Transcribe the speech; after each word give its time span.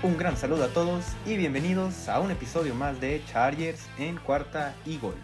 Un 0.00 0.16
gran 0.16 0.36
saludo 0.36 0.62
a 0.62 0.68
todos 0.68 1.04
y 1.26 1.36
bienvenidos 1.36 2.08
a 2.08 2.20
un 2.20 2.30
episodio 2.30 2.72
más 2.72 3.00
de 3.00 3.20
Chargers 3.26 3.84
en 3.98 4.16
cuarta 4.16 4.76
y 4.86 4.96
gol, 4.96 5.16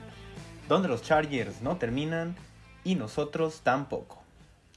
donde 0.69 0.89
los 0.89 1.01
Chargers 1.01 1.63
no 1.63 1.77
terminan 1.77 2.35
y 2.83 2.97
nosotros 2.97 3.61
tampoco. 3.63 4.21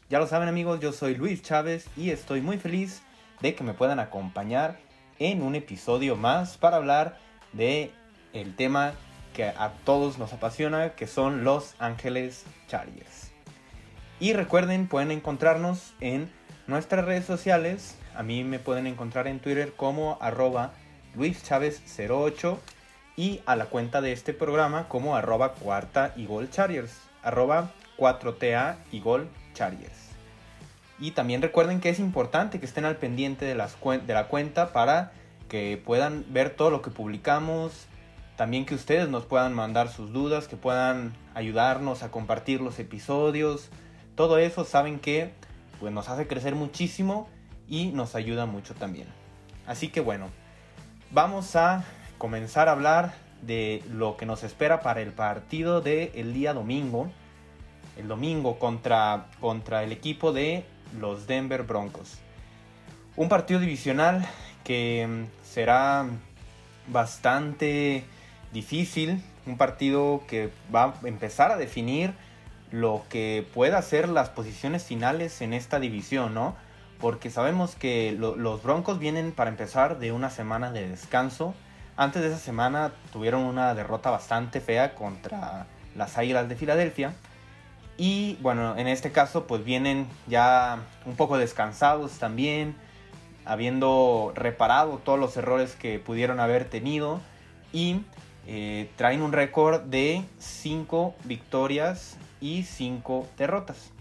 Ya 0.07 0.19
lo 0.19 0.27
saben 0.27 0.49
amigos, 0.49 0.81
yo 0.81 0.93
soy 0.93 1.15
Luis 1.15 1.41
Chávez 1.41 1.87
y 1.97 2.11
estoy 2.11 2.41
muy 2.41 2.59
feliz 2.59 3.01
de 3.41 3.55
que 3.55 3.63
me 3.63 3.73
puedan 3.73 3.99
acompañar 3.99 4.77
en 5.17 5.41
un 5.41 5.55
episodio 5.55 6.15
más 6.15 6.57
para 6.57 6.77
hablar 6.77 7.17
de 7.53 7.91
el 8.33 8.55
tema 8.55 8.93
que 9.33 9.45
a 9.45 9.73
todos 9.83 10.19
nos 10.19 10.31
apasiona, 10.31 10.93
que 10.93 11.07
son 11.07 11.43
Los 11.43 11.73
Ángeles 11.79 12.45
Chargers. 12.67 13.31
Y 14.19 14.33
recuerden, 14.33 14.87
pueden 14.87 15.09
encontrarnos 15.09 15.93
en 16.01 16.31
nuestras 16.67 17.03
redes 17.03 17.25
sociales. 17.25 17.95
A 18.17 18.23
mí 18.23 18.43
me 18.43 18.57
pueden 18.57 18.87
encontrar 18.87 19.27
en 19.27 19.39
Twitter 19.39 19.73
como 19.77 20.17
arroba 20.19 20.71
luischavez08 21.15 22.57
y 23.15 23.41
a 23.45 23.55
la 23.55 23.67
cuenta 23.67 24.01
de 24.01 24.11
este 24.11 24.33
programa 24.33 24.87
como 24.87 25.15
arroba 25.15 25.53
cuarta 25.53 26.13
y 26.15 26.25
gol 26.25 26.49
arroba 27.21 27.71
4TA 27.95 28.77
y. 28.91 29.03
Y 30.97 31.11
también 31.11 31.43
recuerden 31.43 31.79
que 31.79 31.89
es 31.89 31.99
importante 31.99 32.59
que 32.59 32.65
estén 32.65 32.85
al 32.85 32.95
pendiente 32.95 33.45
de, 33.45 33.53
de 33.53 34.13
la 34.15 34.27
cuenta 34.27 34.73
para 34.73 35.11
que 35.47 35.79
puedan 35.83 36.25
ver 36.29 36.49
todo 36.49 36.71
lo 36.71 36.81
que 36.81 36.89
publicamos, 36.89 37.85
también 38.35 38.65
que 38.65 38.73
ustedes 38.73 39.09
nos 39.09 39.25
puedan 39.25 39.53
mandar 39.53 39.89
sus 39.89 40.11
dudas, 40.11 40.47
que 40.47 40.57
puedan 40.57 41.13
ayudarnos 41.35 42.01
a 42.01 42.09
compartir 42.09 42.61
los 42.61 42.79
episodios. 42.79 43.69
Todo 44.15 44.39
eso 44.39 44.65
saben 44.65 44.99
que 44.99 45.33
pues, 45.79 45.93
nos 45.93 46.09
hace 46.09 46.25
crecer 46.25 46.55
muchísimo 46.55 47.29
y 47.67 47.87
nos 47.87 48.15
ayuda 48.15 48.45
mucho 48.45 48.73
también. 48.73 49.07
Así 49.65 49.89
que 49.89 50.01
bueno, 50.01 50.29
vamos 51.11 51.55
a 51.55 51.83
comenzar 52.17 52.69
a 52.69 52.71
hablar 52.71 53.13
de 53.41 53.83
lo 53.91 54.17
que 54.17 54.25
nos 54.25 54.43
espera 54.43 54.81
para 54.81 55.01
el 55.01 55.11
partido 55.11 55.81
del 55.81 56.11
el 56.15 56.33
día 56.33 56.53
domingo. 56.53 57.09
El 57.97 58.07
domingo 58.07 58.59
contra, 58.59 59.27
contra 59.39 59.83
el 59.83 59.91
equipo 59.91 60.31
de 60.31 60.65
los 60.99 61.25
Denver 61.27 61.63
Broncos. 61.63 62.19
Un 63.15 63.29
partido 63.29 63.59
divisional 63.59 64.27
que 64.63 65.07
mm, 65.07 65.43
será 65.43 66.05
bastante 66.87 68.05
difícil, 68.53 69.23
un 69.45 69.57
partido 69.57 70.23
que 70.27 70.51
va 70.73 70.93
a 71.01 71.07
empezar 71.07 71.51
a 71.51 71.57
definir 71.57 72.13
lo 72.71 73.03
que 73.09 73.47
pueda 73.53 73.81
ser 73.81 74.09
las 74.09 74.29
posiciones 74.29 74.83
finales 74.83 75.41
en 75.41 75.53
esta 75.53 75.79
división, 75.79 76.33
¿no? 76.33 76.55
Porque 76.99 77.29
sabemos 77.29 77.75
que 77.75 78.11
los 78.17 78.63
Broncos 78.63 78.99
vienen 78.99 79.31
para 79.31 79.49
empezar 79.49 79.99
de 79.99 80.11
una 80.11 80.29
semana 80.29 80.71
de 80.71 80.89
descanso. 80.89 81.53
Antes 81.95 82.21
de 82.21 82.29
esa 82.29 82.39
semana 82.39 82.91
tuvieron 83.13 83.43
una 83.43 83.73
derrota 83.75 84.09
bastante 84.09 84.61
fea 84.61 84.95
contra 84.95 85.67
las 85.95 86.17
Águilas 86.17 86.49
de 86.49 86.55
Filadelfia. 86.55 87.13
Y 87.97 88.37
bueno, 88.41 88.77
en 88.77 88.87
este 88.87 89.11
caso 89.11 89.47
pues 89.47 89.63
vienen 89.63 90.07
ya 90.27 90.79
un 91.05 91.15
poco 91.15 91.37
descansados 91.37 92.19
también, 92.19 92.75
habiendo 93.45 94.31
reparado 94.35 94.99
todos 95.03 95.19
los 95.19 95.35
errores 95.37 95.75
que 95.75 95.99
pudieron 95.99 96.39
haber 96.39 96.65
tenido 96.65 97.21
y 97.73 98.01
eh, 98.45 98.89
traen 98.95 99.21
un 99.21 99.33
récord 99.33 99.81
de 99.81 100.23
5 100.37 101.15
victorias 101.23 102.17
y 102.39 102.63
5 102.63 103.27
derrotas. 103.37 103.91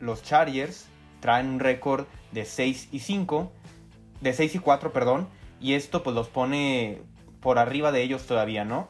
Los 0.00 0.22
Chargers 0.22 0.86
traen 1.26 1.48
un 1.48 1.58
récord 1.58 2.06
de 2.30 2.44
6 2.44 2.90
y 2.92 3.00
5, 3.00 3.50
de 4.20 4.32
6 4.32 4.54
y 4.54 4.58
4, 4.60 4.92
perdón, 4.92 5.26
y 5.60 5.74
esto 5.74 6.04
pues 6.04 6.14
los 6.14 6.28
pone 6.28 7.02
por 7.40 7.58
arriba 7.58 7.90
de 7.90 8.00
ellos 8.02 8.26
todavía, 8.26 8.64
¿no? 8.64 8.88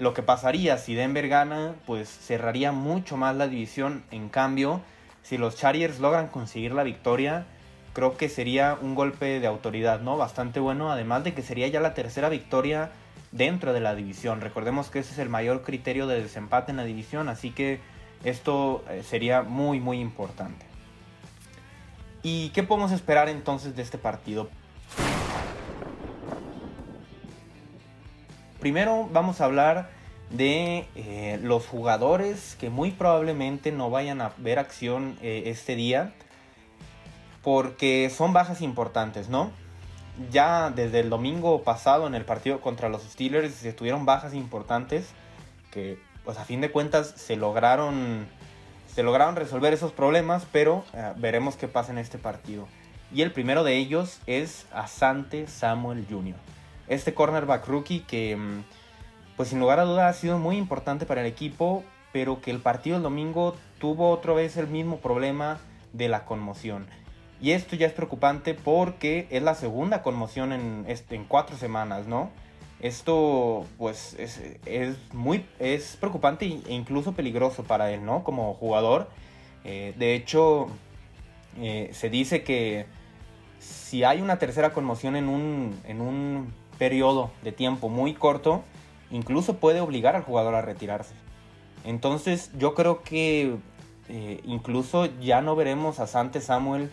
Lo 0.00 0.12
que 0.12 0.24
pasaría 0.24 0.76
si 0.76 0.96
Denver 0.96 1.28
gana, 1.28 1.76
pues 1.86 2.08
cerraría 2.08 2.72
mucho 2.72 3.16
más 3.16 3.36
la 3.36 3.46
división. 3.46 4.02
En 4.10 4.28
cambio, 4.28 4.80
si 5.22 5.38
los 5.38 5.54
Chargers 5.54 6.00
logran 6.00 6.26
conseguir 6.26 6.72
la 6.72 6.82
victoria, 6.82 7.46
creo 7.92 8.16
que 8.16 8.28
sería 8.28 8.76
un 8.80 8.96
golpe 8.96 9.38
de 9.38 9.46
autoridad, 9.46 10.00
¿no? 10.00 10.16
Bastante 10.16 10.58
bueno, 10.58 10.90
además 10.90 11.22
de 11.22 11.32
que 11.32 11.42
sería 11.42 11.68
ya 11.68 11.78
la 11.78 11.94
tercera 11.94 12.28
victoria 12.28 12.90
dentro 13.30 13.72
de 13.72 13.78
la 13.78 13.94
división. 13.94 14.40
Recordemos 14.40 14.90
que 14.90 14.98
ese 14.98 15.12
es 15.12 15.20
el 15.20 15.28
mayor 15.28 15.62
criterio 15.62 16.08
de 16.08 16.20
desempate 16.20 16.72
en 16.72 16.78
la 16.78 16.84
división, 16.84 17.28
así 17.28 17.50
que 17.50 17.78
esto 18.24 18.84
eh, 18.90 19.04
sería 19.04 19.42
muy 19.42 19.78
muy 19.78 20.00
importante. 20.00 20.71
¿Y 22.22 22.50
qué 22.50 22.62
podemos 22.62 22.92
esperar 22.92 23.28
entonces 23.28 23.74
de 23.74 23.82
este 23.82 23.98
partido? 23.98 24.48
Primero 28.60 29.08
vamos 29.12 29.40
a 29.40 29.46
hablar 29.46 29.90
de 30.30 30.86
eh, 30.94 31.40
los 31.42 31.66
jugadores 31.66 32.56
que 32.60 32.70
muy 32.70 32.92
probablemente 32.92 33.72
no 33.72 33.90
vayan 33.90 34.20
a 34.20 34.32
ver 34.38 34.60
acción 34.60 35.18
eh, 35.20 35.44
este 35.46 35.74
día 35.74 36.12
porque 37.42 38.08
son 38.08 38.32
bajas 38.32 38.62
importantes, 38.62 39.28
¿no? 39.28 39.50
Ya 40.30 40.70
desde 40.70 41.00
el 41.00 41.10
domingo 41.10 41.62
pasado 41.64 42.06
en 42.06 42.14
el 42.14 42.24
partido 42.24 42.60
contra 42.60 42.88
los 42.88 43.02
Steelers 43.02 43.52
se 43.52 43.72
tuvieron 43.72 44.06
bajas 44.06 44.32
importantes 44.32 45.08
que 45.72 45.98
pues 46.24 46.38
a 46.38 46.44
fin 46.44 46.60
de 46.60 46.70
cuentas 46.70 47.12
se 47.16 47.34
lograron 47.34 48.28
se 48.94 49.02
lograron 49.02 49.36
resolver 49.36 49.72
esos 49.72 49.92
problemas, 49.92 50.46
pero 50.52 50.84
eh, 50.92 51.12
veremos 51.16 51.56
qué 51.56 51.68
pasa 51.68 51.92
en 51.92 51.98
este 51.98 52.18
partido. 52.18 52.68
Y 53.14 53.22
el 53.22 53.32
primero 53.32 53.64
de 53.64 53.76
ellos 53.76 54.20
es 54.26 54.66
Asante 54.72 55.46
Samuel 55.46 56.06
Jr. 56.08 56.36
Este 56.88 57.14
cornerback 57.14 57.66
rookie 57.66 58.00
que, 58.00 58.36
mm, 58.36 58.64
pues 59.36 59.48
sin 59.48 59.60
lugar 59.60 59.80
a 59.80 59.84
duda 59.84 60.08
ha 60.08 60.12
sido 60.12 60.38
muy 60.38 60.56
importante 60.56 61.06
para 61.06 61.22
el 61.22 61.26
equipo, 61.26 61.84
pero 62.12 62.40
que 62.40 62.50
el 62.50 62.60
partido 62.60 62.96
del 62.96 63.02
domingo 63.02 63.56
tuvo 63.78 64.10
otra 64.10 64.34
vez 64.34 64.56
el 64.56 64.68
mismo 64.68 64.98
problema 64.98 65.58
de 65.92 66.08
la 66.08 66.24
conmoción. 66.24 66.86
Y 67.40 67.52
esto 67.52 67.76
ya 67.76 67.86
es 67.86 67.92
preocupante 67.92 68.54
porque 68.54 69.26
es 69.30 69.42
la 69.42 69.54
segunda 69.54 70.02
conmoción 70.02 70.52
en, 70.52 70.86
en 70.86 71.24
cuatro 71.24 71.56
semanas, 71.56 72.06
¿no? 72.06 72.30
Esto 72.82 73.64
pues 73.78 74.16
es, 74.18 74.40
muy 75.12 75.46
es 75.60 75.96
preocupante 75.96 76.46
e 76.46 76.74
incluso 76.74 77.12
peligroso 77.12 77.62
para 77.62 77.92
él, 77.92 78.04
¿no? 78.04 78.24
Como 78.24 78.54
jugador. 78.54 79.08
Eh, 79.62 79.94
de 79.96 80.16
hecho, 80.16 80.66
eh, 81.60 81.90
se 81.92 82.10
dice 82.10 82.42
que 82.42 82.86
si 83.60 84.02
hay 84.02 84.20
una 84.20 84.40
tercera 84.40 84.72
conmoción 84.72 85.14
en 85.14 85.28
un, 85.28 85.80
en 85.86 86.00
un 86.00 86.52
periodo 86.76 87.30
de 87.44 87.52
tiempo 87.52 87.88
muy 87.88 88.14
corto, 88.14 88.64
incluso 89.12 89.58
puede 89.58 89.80
obligar 89.80 90.16
al 90.16 90.22
jugador 90.22 90.56
a 90.56 90.62
retirarse. 90.62 91.14
Entonces 91.84 92.50
yo 92.58 92.74
creo 92.74 93.04
que 93.04 93.58
eh, 94.08 94.40
incluso 94.44 95.06
ya 95.20 95.40
no 95.40 95.54
veremos 95.54 96.00
a 96.00 96.08
Sante 96.08 96.40
Samuel 96.40 96.90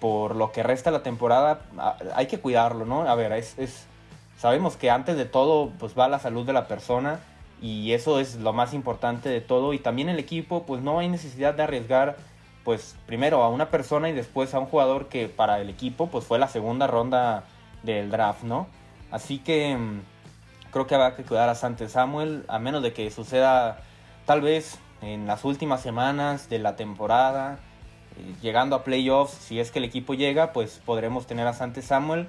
por 0.00 0.36
lo 0.36 0.52
que 0.52 0.62
resta 0.62 0.90
la 0.90 1.02
temporada. 1.02 1.62
Hay 2.14 2.26
que 2.26 2.40
cuidarlo, 2.40 2.84
¿no? 2.84 3.08
A 3.08 3.14
ver, 3.14 3.32
es 3.32 3.86
sabemos 4.38 4.76
que 4.76 4.90
antes 4.90 5.16
de 5.16 5.24
todo 5.24 5.72
pues 5.78 5.98
va 5.98 6.08
la 6.08 6.18
salud 6.18 6.46
de 6.46 6.52
la 6.52 6.68
persona 6.68 7.20
y 7.60 7.92
eso 7.92 8.20
es 8.20 8.36
lo 8.36 8.52
más 8.52 8.72
importante 8.72 9.28
de 9.28 9.40
todo 9.40 9.72
y 9.72 9.78
también 9.78 10.08
el 10.08 10.18
equipo 10.18 10.64
pues 10.64 10.80
no 10.80 11.00
hay 11.00 11.08
necesidad 11.08 11.54
de 11.54 11.64
arriesgar 11.64 12.16
pues 12.64 12.96
primero 13.06 13.42
a 13.42 13.48
una 13.48 13.70
persona 13.70 14.08
y 14.08 14.12
después 14.12 14.54
a 14.54 14.60
un 14.60 14.66
jugador 14.66 15.08
que 15.08 15.28
para 15.28 15.60
el 15.60 15.68
equipo 15.68 16.08
pues 16.08 16.24
fue 16.24 16.38
la 16.38 16.48
segunda 16.48 16.86
ronda 16.86 17.44
del 17.82 18.10
draft, 18.10 18.42
¿no? 18.42 18.68
Así 19.10 19.38
que 19.38 19.76
mm, 19.76 20.02
creo 20.70 20.86
que 20.86 20.94
habrá 20.94 21.16
que 21.16 21.24
cuidar 21.24 21.48
a 21.48 21.54
Sante 21.54 21.88
Samuel 21.88 22.44
a 22.48 22.58
menos 22.58 22.82
de 22.82 22.92
que 22.92 23.10
suceda 23.10 23.78
tal 24.26 24.40
vez 24.40 24.78
en 25.02 25.26
las 25.26 25.44
últimas 25.44 25.80
semanas 25.80 26.48
de 26.48 26.58
la 26.58 26.76
temporada 26.76 27.58
eh, 28.16 28.34
llegando 28.42 28.76
a 28.76 28.84
playoffs 28.84 29.32
si 29.32 29.58
es 29.58 29.70
que 29.70 29.78
el 29.78 29.84
equipo 29.84 30.14
llega 30.14 30.52
pues 30.52 30.80
podremos 30.84 31.26
tener 31.26 31.46
a 31.46 31.54
Sante 31.54 31.82
Samuel 31.82 32.28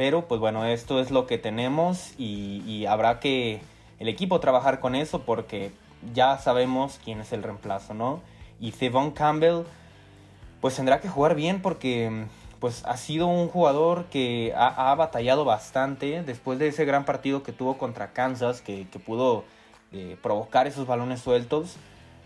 pero 0.00 0.26
pues 0.26 0.40
bueno, 0.40 0.64
esto 0.64 0.98
es 0.98 1.10
lo 1.10 1.26
que 1.26 1.36
tenemos 1.36 2.14
y, 2.16 2.86
habrá 2.86 3.20
que 3.20 3.60
el 3.98 4.08
equipo 4.08 4.40
trabajar 4.40 4.80
con 4.80 4.94
eso 4.94 5.26
porque 5.26 5.72
ya 6.14 6.38
sabemos 6.38 6.98
quién 7.04 7.20
es 7.20 7.34
el 7.34 7.42
reemplazo, 7.42 7.92
¿no? 7.92 8.22
Y 8.60 8.72
Thevon 8.72 9.10
Campbell 9.10 9.64
pues 10.62 10.76
tendrá 10.76 11.02
que 11.02 11.10
jugar 11.10 11.34
bien 11.34 11.60
porque 11.60 12.24
pues 12.60 12.82
ha 12.86 12.96
sido 12.96 13.26
un 13.26 13.48
jugador 13.48 14.06
que 14.06 14.54
ha, 14.56 14.94
batallado 14.94 15.44
bastante 15.44 16.22
después 16.22 16.58
de 16.58 16.68
ese 16.68 16.86
gran 16.86 17.04
partido 17.04 17.42
que 17.42 17.52
tuvo 17.52 17.76
contra 17.76 18.14
Kansas, 18.14 18.62
que, 18.62 18.86
pudo 19.04 19.44
eh, 19.92 20.16
provocar 20.22 20.66
esos 20.66 20.86
balones 20.86 21.20
sueltos. 21.20 21.76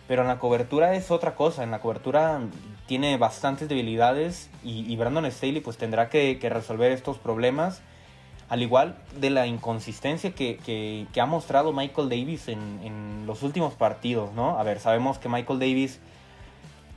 Pero 0.07 0.23
en 0.23 0.29
la 0.29 0.39
cobertura 0.39 0.95
es 0.95 1.11
otra 1.11 1.35
cosa, 1.35 1.63
en 1.63 1.71
la 1.71 1.81
cobertura 1.81 2.41
tiene 2.87 3.17
bastantes 3.17 3.69
debilidades 3.69 4.51
y, 4.63 4.95
Brandon 4.97 5.31
Staley 5.31 5.61
pues 5.61 5.79
tendrá 5.79 6.09
que, 6.11 6.39
resolver 6.43 6.93
estos 6.93 7.19
problemas. 7.19 7.83
Al 8.51 8.61
igual 8.61 8.97
de 9.19 9.31
la 9.31 9.47
inconsistencia 9.47 10.35
que, 10.35 11.07
ha 11.19 11.27
mostrado 11.27 11.73
Michael 11.73 12.11
Davis 12.11 12.49
en, 12.49 13.25
los 13.27 13.43
últimos 13.43 13.73
partidos, 13.75 14.35
¿no? 14.35 14.59
A 14.59 14.63
ver, 14.63 14.81
sabemos 14.81 15.19
que 15.19 15.31
Michael 15.31 15.59
Davis, 15.59 15.99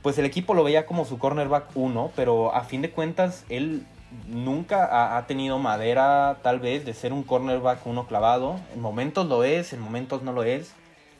pues 0.02 0.18
el 0.18 0.26
equipo 0.26 0.52
lo 0.52 0.62
veía 0.62 0.84
como 0.84 1.06
su 1.06 1.18
cornerback 1.18 1.70
1, 1.74 2.12
pero 2.14 2.54
a 2.54 2.64
fin 2.64 2.82
de 2.82 2.90
cuentas 2.90 3.46
él 3.48 3.86
nunca 4.26 5.16
ha, 5.16 5.26
tenido 5.26 5.58
madera 5.58 6.38
tal 6.42 6.60
vez 6.60 6.84
de 6.84 6.94
ser 6.94 7.12
un 7.12 7.22
cornerback 7.22 7.86
uno 7.86 8.06
clavado. 8.06 8.58
En 8.74 8.80
momentos 8.80 9.26
lo 9.26 9.44
es, 9.44 9.72
en 9.72 9.80
momentos 9.80 10.22
no 10.22 10.32
lo 10.32 10.44
es. 10.44 10.72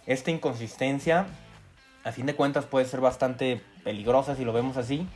Esta 0.06 0.30
inconsistencia, 0.30 1.26
a 2.04 2.12
fin 2.12 2.26
de 2.26 2.34
cuentas, 2.34 2.64
puede 2.64 2.86
ser 2.86 3.00
bastante 3.00 3.60
peligrosa 3.84 4.36
si 4.36 4.44
lo 4.44 4.52
vemos 4.52 4.76
así. 4.76 5.06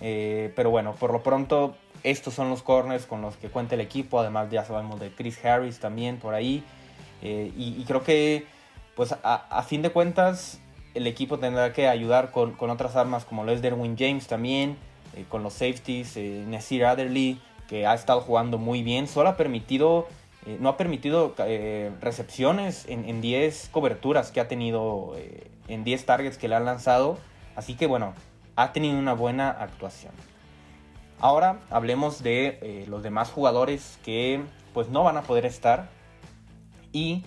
Eh, 0.00 0.52
pero 0.56 0.70
bueno, 0.70 0.94
por 0.94 1.12
lo 1.12 1.22
pronto, 1.22 1.76
estos 2.02 2.34
son 2.34 2.50
los 2.50 2.62
corners 2.62 3.06
con 3.06 3.22
los 3.22 3.36
que 3.36 3.48
cuenta 3.48 3.74
el 3.74 3.80
equipo. 3.80 4.20
Además, 4.20 4.50
ya 4.50 4.64
sabemos 4.64 5.00
de 5.00 5.10
Chris 5.10 5.44
Harris 5.44 5.78
también 5.78 6.18
por 6.18 6.34
ahí. 6.34 6.62
Eh, 7.22 7.52
y, 7.56 7.82
creo 7.84 8.02
que, 8.02 8.46
pues, 8.96 9.14
a, 9.22 9.62
fin 9.62 9.82
de 9.82 9.90
cuentas, 9.90 10.60
el 10.94 11.06
equipo 11.06 11.38
tendrá 11.38 11.72
que 11.72 11.88
ayudar 11.88 12.30
con, 12.30 12.52
con 12.52 12.70
otras 12.70 12.96
armas 12.96 13.24
como 13.24 13.44
lo 13.44 13.52
es 13.52 13.62
Derwin 13.62 13.96
James 13.98 14.26
también. 14.26 14.76
Eh, 15.16 15.24
con 15.28 15.42
los 15.42 15.54
safeties, 15.54 16.16
Nasir 16.48 16.84
Adderley, 16.84 17.40
que 17.68 17.86
ha 17.86 17.94
estado 17.94 18.20
jugando 18.20 18.58
muy 18.58 18.82
bien, 18.82 19.06
solo 19.06 19.28
ha 19.28 19.36
permitido, 19.36 20.08
eh, 20.46 20.58
no 20.60 20.68
ha 20.68 20.76
permitido 20.76 21.34
recepciones 22.00 22.86
en, 22.88 23.20
10 23.20 23.68
coberturas 23.70 24.30
que 24.30 24.40
ha 24.40 24.48
tenido, 24.48 25.14
en 25.68 25.84
10 25.84 26.06
targets 26.06 26.38
que 26.38 26.48
le 26.48 26.54
han 26.54 26.64
lanzado, 26.64 27.18
así 27.56 27.74
que 27.74 27.86
bueno, 27.86 28.14
ha 28.56 28.72
tenido 28.72 28.98
una 28.98 29.14
buena 29.14 29.50
actuación. 29.50 30.12
Ahora 31.20 31.60
hablemos 31.70 32.22
de 32.22 32.84
los 32.88 33.02
demás 33.02 33.30
jugadores 33.30 33.98
que 34.04 34.42
pues 34.74 34.88
no 34.88 35.04
van 35.04 35.16
a 35.16 35.22
poder 35.22 35.46
estar 35.46 35.88
y 36.92 37.24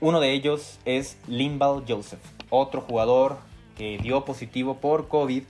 uno 0.00 0.18
de 0.18 0.32
ellos 0.32 0.80
es 0.84 1.16
Limbal 1.28 1.84
Joseph, 1.86 2.20
otro 2.50 2.80
jugador 2.80 3.36
que 3.76 3.98
dio 3.98 4.24
positivo 4.24 4.78
por 4.78 5.06
COVID 5.06 5.44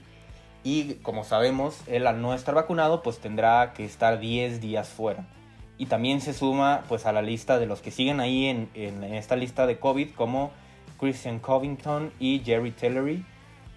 y 0.63 0.93
como 0.95 1.23
sabemos, 1.23 1.81
él 1.87 2.07
al 2.07 2.21
no 2.21 2.33
estar 2.33 2.55
vacunado, 2.55 3.01
pues 3.03 3.19
tendrá 3.19 3.73
que 3.73 3.83
estar 3.83 4.19
10 4.19 4.61
días 4.61 4.89
fuera. 4.89 5.27
Y 5.77 5.87
también 5.87 6.21
se 6.21 6.33
suma 6.33 6.83
pues 6.87 7.05
a 7.05 7.11
la 7.11 7.21
lista 7.21 7.59
de 7.59 7.65
los 7.65 7.81
que 7.81 7.91
siguen 7.91 8.19
ahí 8.19 8.47
en, 8.47 9.03
esta 9.03 9.35
lista 9.35 9.65
de 9.65 9.79
COVID 9.79 10.11
como 10.11 10.51
Christian 10.99 11.39
Covington 11.39 12.11
y 12.19 12.41
Jerry 12.45 12.71
Tillery. 12.71 13.25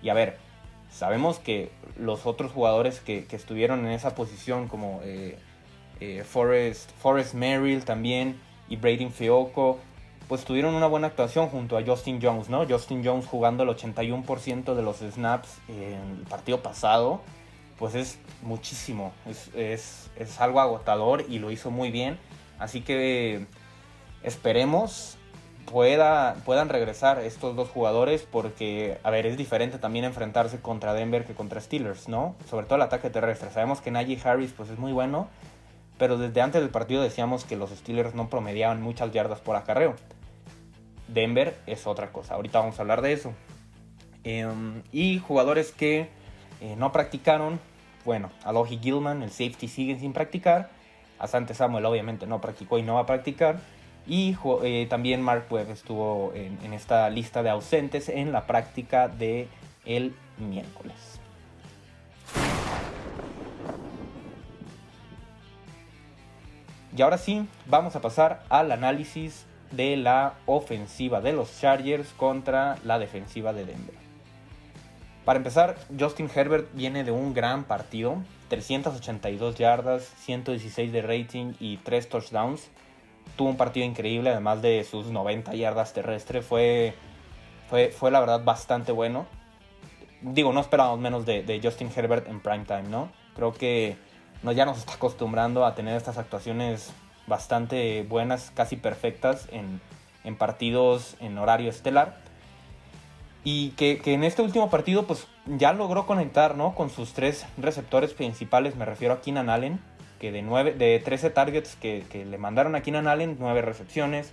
Y 0.03 0.09
a 0.11 0.15
ver, 0.15 0.39
sabemos 0.91 1.39
que 1.39 1.71
los 1.99 2.27
otros 2.27 2.53
jugadores 2.53 3.01
que, 3.01 3.27
estuvieron 3.31 3.87
en 3.87 3.93
esa 3.93 4.15
posición 4.15 4.69
como 4.69 5.01
eh, 5.05 5.39
eh, 6.01 6.23
Forrest, 6.25 6.91
Forrest 7.01 7.35
Merrill 7.35 7.85
también 7.85 8.39
y 8.69 8.77
Braden 8.77 9.11
Fioco 9.11 9.79
pues 10.29 10.45
tuvieron 10.45 10.75
una 10.75 10.87
buena 10.87 11.07
actuación 11.07 11.49
junto 11.49 11.79
a 11.79 11.85
Justin 11.85 12.19
Jones, 12.21 12.49
¿no? 12.49 12.67
Justin 12.69 13.03
Jones 13.05 13.27
jugando 13.27 13.63
el 13.63 13.69
81% 13.69 14.75
de 14.75 14.83
los 14.83 14.99
snaps 14.99 15.59
en 15.69 16.19
el 16.19 16.27
partido 16.29 16.63
pasado, 16.63 17.21
pues 17.79 17.95
es 17.95 18.19
muchísimo, 18.43 19.13
es, 19.55 20.11
algo 20.39 20.61
agotador 20.61 21.25
y 21.29 21.39
lo 21.39 21.51
hizo 21.51 21.71
muy 21.71 21.91
bien. 21.91 22.19
Así 22.59 22.81
que 22.81 23.47
esperemos 24.23 25.19
pueda, 25.67 26.37
puedan 26.45 26.69
regresar 26.69 27.19
estos 27.19 27.55
dos 27.55 27.69
jugadores 27.69 28.27
porque, 28.31 28.99
a 29.03 29.11
ver, 29.11 29.27
es 29.27 29.37
diferente 29.37 29.79
también 29.79 30.05
enfrentarse 30.05 30.61
contra 30.61 30.95
Denver 30.95 31.25
que 31.25 31.35
contra 31.35 31.61
Steelers, 31.61 32.09
¿no? 32.09 32.35
Sobre 32.49 32.67
todo 32.67 32.77
el 32.77 32.83
ataque 32.83 33.11
terrestre. 33.11 33.51
Sabemos 33.51 33.81
que 33.81 33.91
Najee 33.91 34.21
Harris 34.25 34.53
pues 34.57 34.71
es 34.71 34.79
muy 34.79 34.93
bueno, 34.93 35.29
pero 35.99 36.17
desde 36.17 36.41
antes 36.41 36.63
del 36.63 36.71
partido 36.71 37.03
decíamos 37.03 37.45
que 37.45 37.57
los 37.57 37.71
Steelers 37.71 38.15
no 38.15 38.31
promediaban 38.31 38.81
muchas 38.81 39.13
yardas 39.13 39.41
por 39.41 39.57
acarreo. 39.57 39.97
Denver 41.09 41.57
es 41.67 41.87
otra 41.87 42.11
cosa. 42.11 42.35
Ahorita 42.35 42.59
vamos 42.59 42.79
a 42.79 42.83
hablar 42.83 43.03
de 43.03 43.13
eso. 43.13 43.33
Em, 44.25 44.83
y 44.93 45.19
jugadores 45.19 45.73
que 45.73 46.09
eh, 46.61 46.75
no 46.77 46.93
practicaron, 46.93 47.61
bueno, 48.05 48.31
Alohi 48.45 48.79
Gilman, 48.79 49.23
el 49.23 49.31
safety, 49.31 49.69
sigue 49.69 49.99
sin 49.99 50.13
practicar. 50.13 50.71
Asante 51.19 51.55
Samuel 51.55 51.85
obviamente 51.87 52.27
no 52.27 52.41
practicó 52.41 52.79
y 52.79 52.83
no 52.83 52.95
va 52.95 53.01
a 53.01 53.07
practicar. 53.07 53.59
Y 54.07 54.37
eh, 54.63 54.87
también 54.89 55.21
Mark 55.23 55.47
Webb 55.51 55.71
estuvo 55.71 56.33
en, 56.35 56.59
en, 56.63 56.73
esta 56.73 57.11
lista 57.11 57.43
de 57.43 57.51
ausentes 57.51 58.09
en 58.09 58.31
la 58.31 58.47
práctica 58.47 59.09
de 59.09 59.49
el 59.85 60.15
miércoles. 60.39 61.21
Y 66.97 67.03
ahora 67.03 67.19
sí, 67.19 67.47
vamos 67.67 67.97
a 67.97 68.01
pasar 68.01 68.45
al 68.49 68.73
análisis 68.73 69.45
de 69.71 69.97
la 69.97 70.35
ofensiva 70.47 71.21
de 71.21 71.33
los 71.33 71.61
Chargers 71.61 72.13
contra 72.15 72.79
la 72.85 72.99
defensiva 72.99 73.53
de 73.53 73.67
Denver. 73.67 74.06
Para 75.27 75.39
empezar, 75.39 75.75
Justin 75.99 76.31
Herbert 76.33 76.69
viene 76.73 77.03
de 77.03 77.11
un 77.11 77.35
gran 77.35 77.65
partido, 77.65 78.23
382 78.49 79.57
yardas, 79.57 80.05
116 80.19 80.93
de 80.93 81.03
rating 81.03 81.55
y 81.59 81.79
3 81.79 82.09
touchdowns. 82.09 82.69
Tuvo 83.35 83.49
un 83.49 83.57
partido 83.57 83.85
increíble, 83.85 84.31
además 84.31 84.63
de 84.63 84.85
sus 84.85 85.07
90 85.07 85.53
yardas 85.57 85.93
terrestres. 85.93 86.47
Fue, 86.47 86.95
fue, 87.69 87.89
fue 87.89 88.13
la 88.13 88.21
verdad 88.21 88.45
bastante 88.45 88.93
bueno. 88.93 89.27
Digo, 90.23 90.53
no 90.53 90.61
esperábamos 90.61 91.01
menos 91.01 91.27
de, 91.27 91.61
Justin 91.61 91.91
Herbert 91.95 92.29
en 92.29 92.39
prime 92.39 92.65
time, 92.65 92.85
¿no? 92.85 93.11
Creo 93.35 93.53
que 93.53 93.97
ya 94.55 94.65
nos 94.65 94.79
está 94.79 94.93
acostumbrando 94.93 95.67
a 95.67 95.75
tener 95.75 95.97
estas 95.97 96.19
actuaciones 96.19 96.93
bastante 97.27 98.05
buenas, 98.05 98.53
casi 98.55 98.77
perfectas 98.77 99.49
en, 99.51 100.37
partidos 100.37 101.17
en 101.19 101.37
horario 101.37 101.69
estelar. 101.69 102.26
Y 103.49 103.71
que, 103.77 104.01
en 104.07 104.25
este 104.25 104.43
último 104.43 104.71
partido 104.71 105.07
pues 105.07 105.29
ya 105.47 105.73
logró 105.73 106.05
conectar 106.05 106.57
¿no? 106.57 106.75
con 106.75 106.91
sus 106.91 107.13
tres 107.13 107.47
receptores 107.57 108.13
principales, 108.13 108.75
me 108.75 108.85
refiero 108.85 109.15
a 109.15 109.21
Keenan 109.21 109.51
Allen, 109.51 109.79
que 110.19 110.33
de, 110.33 110.43
9, 110.43 110.73
de 110.73 110.99
13 110.99 111.31
targets 111.31 111.77
que, 111.77 112.05
le 112.13 112.39
mandaron 112.39 112.75
a 112.75 112.83
Keenan 112.83 113.07
Allen, 113.07 113.37
9 113.39 113.63
recepciones, 113.63 114.33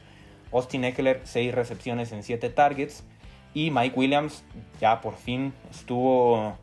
Austin 0.51 0.83
Eckler 0.83 1.21
6 1.25 1.53
recepciones 1.53 2.11
en 2.11 2.23
7 2.23 2.49
targets, 2.49 3.03
y 3.53 3.69
Mike 3.69 3.93
Williams 3.99 4.43
ya 4.81 4.99
por 4.99 5.13
fin 5.13 5.53
estuvo 5.69 6.57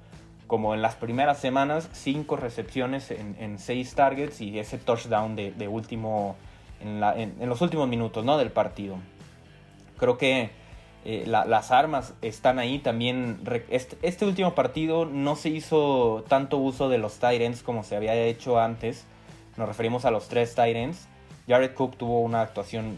como 0.49 0.75
en 0.75 0.82
las 0.82 0.97
primeras 0.97 1.38
semanas, 1.38 1.88
cinco 1.93 2.35
recepciones 2.35 3.12
en, 3.12 3.61
seis 3.61 3.94
targets 3.94 4.41
y 4.41 4.58
ese 4.58 4.76
touchdown 4.76 5.37
de, 5.37 5.69
último, 5.69 6.35
en, 6.81 7.49
los 7.49 7.61
últimos 7.61 7.87
minutos 7.87 8.25
¿no? 8.25 8.38
del 8.38 8.50
partido. 8.50 8.97
Creo 9.97 10.19
que 10.19 10.50
eh, 11.04 11.25
las 11.26 11.71
armas 11.71 12.14
están 12.23 12.59
ahí 12.59 12.78
también. 12.78 13.40
Este, 13.71 13.97
este, 14.02 14.26
último 14.26 14.54
partido 14.54 15.07
no 15.07 15.37
se 15.37 15.49
hizo 15.49 16.25
tanto 16.28 16.59
uso 16.59 16.88
de 16.88 16.99
los 16.99 17.19
Tyrants 17.19 17.62
como 17.62 17.83
se 17.83 17.97
había 17.97 18.14
hecho 18.14 18.59
antes. 18.59 19.04
Nos 19.57 19.69
referimos 19.69 20.04
a 20.04 20.11
los 20.11 20.28
tres 20.28 20.54
Tyrants. 20.54 21.09
Jared 21.49 21.75
Cook 21.75 21.97
tuvo 21.97 22.21
una 22.21 22.42
actuación 22.42 22.95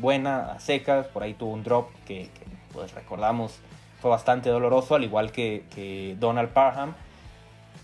buena, 0.00 0.52
a 0.52 0.60
secas, 0.60 1.06
por 1.06 1.22
ahí 1.22 1.34
tuvo 1.34 1.52
un 1.52 1.62
drop 1.62 1.88
que, 2.06 2.30
que 2.34 2.46
pues 2.72 2.92
recordamos 2.94 3.60
fue 4.00 4.10
bastante 4.10 4.50
doloroso, 4.50 4.94
al 4.94 5.04
igual 5.04 5.32
que, 5.32 6.16
Donald 6.18 6.50
Parham. 6.50 6.94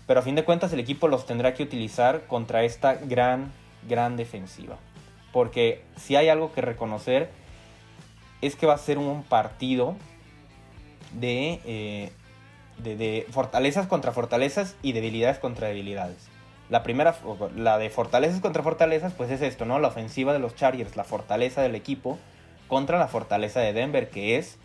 Pero 0.05 0.19
a 0.19 0.23
fin 0.23 0.35
de 0.35 0.43
cuentas 0.43 0.73
el 0.73 0.79
equipo 0.79 1.07
los 1.07 1.25
tendrá 1.25 1.53
que 1.53 1.63
utilizar 1.63 2.27
contra 2.27 2.63
esta 2.63 2.95
gran, 2.95 3.51
gran 3.87 4.17
defensiva. 4.17 4.77
Porque 5.31 5.83
si 5.97 6.15
hay 6.15 6.29
algo 6.29 6.51
que 6.51 6.61
reconocer 6.61 7.29
es 8.45 8.55
que 8.55 8.65
va 8.65 8.73
a 8.73 8.77
ser 8.77 8.97
un 8.97 9.23
partido 9.23 9.95
de, 11.13 11.59
eh, 11.65 12.11
de, 12.77 12.95
de, 12.95 13.27
fortalezas 13.31 13.87
contra 13.87 14.11
fortalezas 14.11 14.75
y 14.81 14.91
debilidades 14.91 15.39
contra 15.39 15.67
debilidades. 15.67 16.17
La 16.69 16.83
primera, 16.83 17.15
la 17.55 17.77
de 17.77 17.89
fortalezas 17.89 18.41
contra 18.41 18.63
fortalezas, 18.63 19.13
pues 19.13 19.29
es 19.31 19.41
esto, 19.41 19.65
¿no? 19.65 19.79
La 19.79 19.89
ofensiva 19.89 20.33
de 20.33 20.39
los 20.39 20.55
Chargers, 20.55 20.95
la 20.95 21.03
fortaleza 21.03 21.61
del 21.61 21.75
equipo 21.75 22.17
contra 22.67 22.97
la 22.97 23.07
fortaleza 23.07 23.59
de 23.59 23.73
Denver, 23.73 24.09
que 24.09 24.37
es 24.37 24.57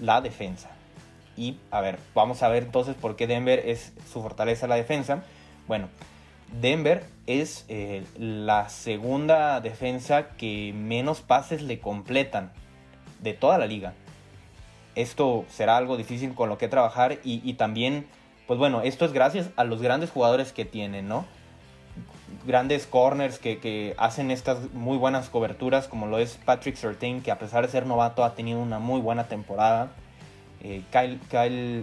la 0.00 0.20
defensa. 0.20 0.70
Y 1.36 1.58
a 1.70 1.80
ver, 1.80 1.98
vamos 2.14 2.42
a 2.42 2.48
ver 2.48 2.64
entonces 2.64 2.94
por 2.94 3.16
qué 3.16 3.26
Denver 3.26 3.62
es 3.66 3.92
su 4.12 4.22
fortaleza 4.22 4.66
la 4.66 4.76
defensa. 4.76 5.22
Bueno, 5.66 5.88
Denver 6.60 7.04
es 7.26 7.64
eh, 7.68 8.04
la 8.18 8.68
segunda 8.68 9.60
defensa 9.60 10.28
que 10.36 10.72
menos 10.74 11.20
pases 11.20 11.62
le 11.62 11.80
completan 11.80 12.52
de 13.20 13.34
toda 13.34 13.58
la 13.58 13.66
liga. 13.66 13.94
Esto 14.94 15.44
será 15.48 15.76
algo 15.76 15.96
difícil 15.96 16.34
con 16.34 16.48
lo 16.48 16.58
que 16.58 16.68
trabajar 16.68 17.18
y, 17.22 17.52
también, 17.54 18.06
pues 18.46 18.58
bueno, 18.58 18.80
esto 18.82 19.04
es 19.04 19.12
gracias 19.12 19.50
a 19.56 19.64
los 19.64 19.82
grandes 19.82 20.10
jugadores 20.10 20.52
que 20.52 20.64
tienen, 20.64 21.06
¿no? 21.06 21.26
Grandes 22.46 22.86
corners 22.86 23.38
que, 23.38 23.58
que 23.58 23.94
hacen 23.98 24.30
estas 24.30 24.72
muy 24.72 24.96
buenas 24.96 25.28
coberturas, 25.28 25.88
como 25.88 26.06
lo 26.06 26.18
es 26.18 26.38
Patrick 26.44 26.76
Surtain, 26.76 27.20
que 27.20 27.30
a 27.30 27.38
pesar 27.38 27.66
de 27.66 27.72
ser 27.72 27.86
novato 27.86 28.24
ha 28.24 28.34
tenido 28.34 28.60
una 28.60 28.78
muy 28.78 29.00
buena 29.00 29.24
temporada. 29.24 29.92
Eh, 30.62 30.82
Kyle, 30.90 31.20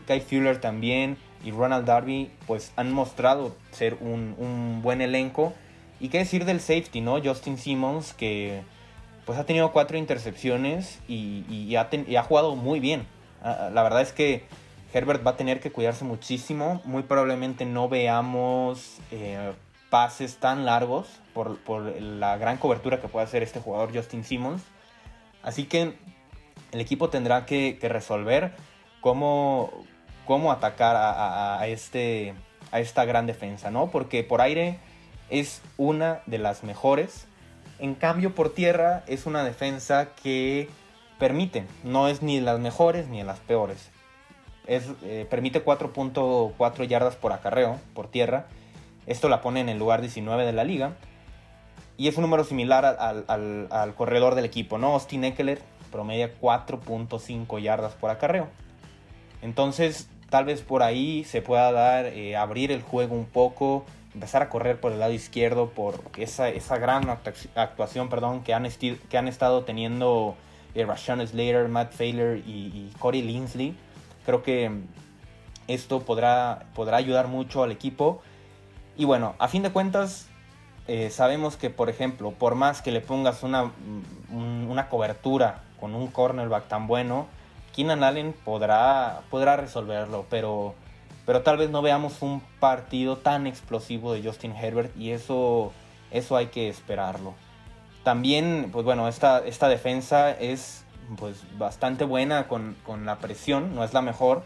Kyle, 0.06 0.22
Fuller 0.22 0.60
también 0.60 1.18
y 1.46 1.52
Ronald 1.52 1.86
Darby 1.86 2.32
pues 2.48 2.74
han 2.75 2.92
mostrado 2.92 3.56
ser 3.72 3.98
un, 4.02 4.82
buen 4.82 5.02
elenco. 5.02 5.54
Y 6.00 6.10
qué 6.10 6.18
decir 6.18 6.44
del 6.44 6.60
safety, 6.60 7.00
¿no? 7.00 7.22
Justin 7.24 7.58
Simmons 7.58 8.13
que 8.13 8.62
pues 9.25 9.39
ha 9.39 9.46
tenido 9.46 9.72
cuatro 9.72 9.98
intercepciones 9.98 11.00
y, 11.08 11.75
ha, 11.75 12.24
jugado 12.24 12.56
muy 12.56 12.80
bien. 12.80 13.08
Ah, 13.42 13.58
ah, 13.60 13.70
la 13.70 13.84
verdad 13.84 14.01
es 14.01 14.12
que 14.12 14.44
Herbert 14.94 15.25
va 15.25 15.32
a 15.32 15.38
tener 15.38 15.60
que 15.60 15.72
cuidarse 15.72 16.06
muchísimo. 16.06 16.82
Muy 16.86 17.03
probablemente 17.03 17.65
no 17.65 17.89
veamos 17.89 19.00
eh, 19.12 19.53
pases 19.89 20.38
tan 20.38 20.65
largos 20.65 21.08
por, 21.34 21.58
la 22.01 22.38
gran 22.38 22.58
cobertura 22.58 23.01
que 23.01 23.08
puede 23.08 23.25
hacer 23.25 23.44
este 23.44 23.60
jugador 23.60 23.96
Justin 23.96 24.24
Simmons. 24.24 24.63
Así 25.42 25.65
que 25.65 25.96
el 26.72 26.82
equipo 26.82 27.10
tendrá 27.10 27.46
que, 27.46 27.77
resolver 27.82 28.53
cómo, 29.01 29.72
cómo 30.25 30.51
atacar 30.51 30.96
a, 30.98 31.65
este, 31.68 32.34
a 32.72 32.80
esta 32.80 33.06
gran 33.06 33.25
defensa, 33.25 33.72
¿no? 33.72 33.92
Porque 33.92 34.24
por 34.24 34.42
aire 34.42 34.80
es 35.30 35.62
una 35.77 36.22
de 36.25 36.39
las 36.39 36.63
mejores. 36.63 37.27
En 37.80 37.96
cambio, 37.96 38.34
por 38.36 38.53
tierra 38.53 39.03
es 39.08 39.25
una 39.25 39.44
defensa 39.44 40.10
que 40.22 40.70
permite, 41.20 41.65
no 41.84 42.08
es 42.08 42.22
ni 42.22 42.39
las 42.39 42.60
mejores 42.60 43.08
ni 43.08 43.24
las 43.24 43.39
peores. 43.39 43.89
Es, 44.68 44.89
eh, 45.03 45.27
permite 45.30 45.63
4.4 45.63 46.88
yardas 46.88 47.15
por 47.15 47.34
acarreo 47.34 47.77
por 47.94 48.10
tierra. 48.10 48.48
Esto 49.06 49.27
la 49.27 49.42
pone 49.42 49.60
en 49.60 49.70
el 49.70 49.80
lugar 49.80 50.01
19 50.01 50.46
de 50.46 50.53
la 50.53 50.63
liga. 50.63 50.94
Y 51.98 52.08
es 52.08 52.18
un 52.18 52.24
número 52.24 52.44
similar 52.44 52.86
al, 52.86 53.96
corredor 53.96 54.36
del 54.36 54.46
equipo, 54.46 54.77
¿no? 54.77 54.94
Austin 54.94 55.24
Eckler 55.25 55.62
promedia 55.92 56.32
4.5 56.39 57.62
yardas 57.62 57.94
por 57.94 58.10
acarreo. 58.10 58.48
Entonces, 59.42 60.10
tal 60.30 60.46
vez 60.46 60.62
por 60.62 60.82
ahí 60.82 61.24
se 61.24 61.42
pueda 61.42 61.72
dar, 61.72 62.08
eh, 62.08 62.36
abrir 62.36 62.72
el 62.72 62.82
juego 62.82 63.15
un 63.15 63.25
poco, 63.25 63.86
empezar 64.13 64.41
a 64.41 64.50
correr 64.50 64.79
por 64.79 64.91
el 64.91 65.00
lado 65.00 65.12
izquierdo 65.12 65.70
por 65.70 66.00
esa, 66.17 66.50
esa 66.50 66.77
gran 66.77 67.10
actuación 67.10 68.10
perdón, 68.10 68.43
que, 68.43 68.53
han 68.53 68.67
que 69.10 69.17
han 69.17 69.27
estado 69.27 69.63
teniendo 69.63 70.36
eh, 70.75 70.86
Rashawn 70.86 71.25
Slater, 71.25 71.67
Matt 71.67 71.93
Failer 71.93 72.38
y, 72.46 72.91
Corey 73.00 73.22
Linsley. 73.22 73.75
Creo 74.25 74.43
que 74.43 74.72
esto 75.67 76.01
podrá, 76.01 76.65
podrá 76.75 76.98
ayudar 76.98 77.27
mucho 77.27 77.63
al 77.63 77.72
equipo. 77.72 78.22
Y 78.98 79.05
bueno, 79.05 79.36
a 79.39 79.48
fin 79.48 79.63
de 79.63 79.72
cuentas, 79.72 80.27
eh, 80.88 81.10
sabemos 81.10 81.58
que, 81.58 81.70
por 81.70 81.89
ejemplo, 81.89 82.32
por 82.32 82.55
más 82.55 82.82
que 82.82 82.91
le 82.91 83.01
pongas 83.01 83.43
una, 83.43 83.72
una 84.32 84.89
cobertura 84.89 85.63
con 85.79 85.96
un 85.96 86.08
cornerback 86.08 86.67
tan 86.67 86.88
bueno, 86.88 87.27
Keenan 87.75 88.03
Allen 88.03 88.34
podrá, 88.46 89.22
podrá 89.29 89.58
resolverlo, 89.58 90.25
pero, 90.29 90.75
pero 91.25 91.42
tal 91.42 91.58
vez 91.58 91.70
no 91.70 91.82
veamos 91.82 92.22
un 92.22 92.42
partido 92.60 93.18
tan 93.18 93.48
explosivo 93.48 94.13
de 94.13 94.24
Justin 94.24 94.56
Herbert 94.56 94.96
y 94.98 95.12
eso, 95.12 95.72
eso 96.12 96.36
hay 96.36 96.48
que 96.48 96.70
esperarlo. 96.70 97.34
También, 98.03 98.70
pues 98.72 98.84
bueno, 98.84 99.08
esta, 99.08 99.39
esta 99.39 99.70
defensa 99.70 100.32
es 100.32 100.84
pues 101.18 101.44
bastante 101.58 102.03
buena 102.06 102.48
con, 102.48 102.75
la 103.06 103.18
presión, 103.20 103.75
no 103.75 103.84
es 103.84 103.94
la 103.94 104.01
mejor, 104.01 104.44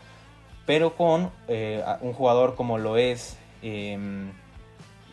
pero 0.66 0.96
con 0.96 1.32
eh, 1.48 1.84
un 2.02 2.14
jugador 2.14 2.56
como 2.56 2.78
lo 2.78 2.98
es 2.98 3.38
em, 3.62 4.32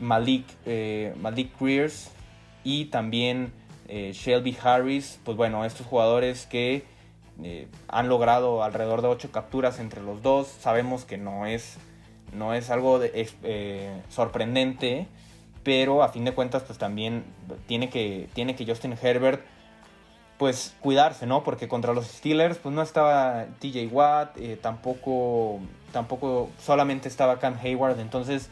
Malik, 0.01 0.47
eh, 0.67 1.15
Malik 1.17 1.59
Greers 1.59 2.11
y 2.65 2.87
también 2.87 3.53
eh, 3.89 4.13
Shelby 4.15 4.57
Harris, 4.63 5.21
pues 5.25 5.37
bueno, 5.37 5.65
estos 5.65 5.87
jugadores 5.87 6.47
que 6.47 6.85
han 7.89 8.09
logrado 8.09 8.63
alrededor 8.63 9.03
de 9.03 9.09
8 9.09 9.31
capturas 9.33 9.79
entre 9.81 10.03
los 10.03 10.23
dos, 10.23 10.49
sabemos 10.49 11.05
que 11.05 11.19
no 11.19 11.47
es, 11.47 11.77
no 12.33 12.55
es 12.55 12.71
algo 12.71 13.01
sorprendente, 14.09 15.09
pero 15.65 16.03
a 16.03 16.09
fin 16.11 16.25
de 16.25 16.33
cuentas 16.33 16.63
pues 16.63 16.79
también 16.79 17.25
tiene 17.67 17.91
que, 17.91 18.29
tiene 18.35 18.55
que 18.55 18.67
Justin 18.67 18.97
Herbert 19.01 19.43
pues 20.39 20.75
cuidarse, 20.81 21.27
¿no? 21.27 21.43
Porque 21.45 21.69
contra 21.69 21.93
los 21.93 22.07
Steelers 22.07 22.59
pues 22.59 22.75
no 22.75 22.83
estaba 22.83 23.47
TJ 23.61 23.87
Watt, 23.91 24.37
eh, 24.37 24.59
tampoco, 24.61 25.61
tampoco 25.93 26.51
solamente 26.59 27.09
estaba 27.09 27.39
Cam 27.39 27.57
Hayward, 27.63 28.01
entonces 28.01 28.51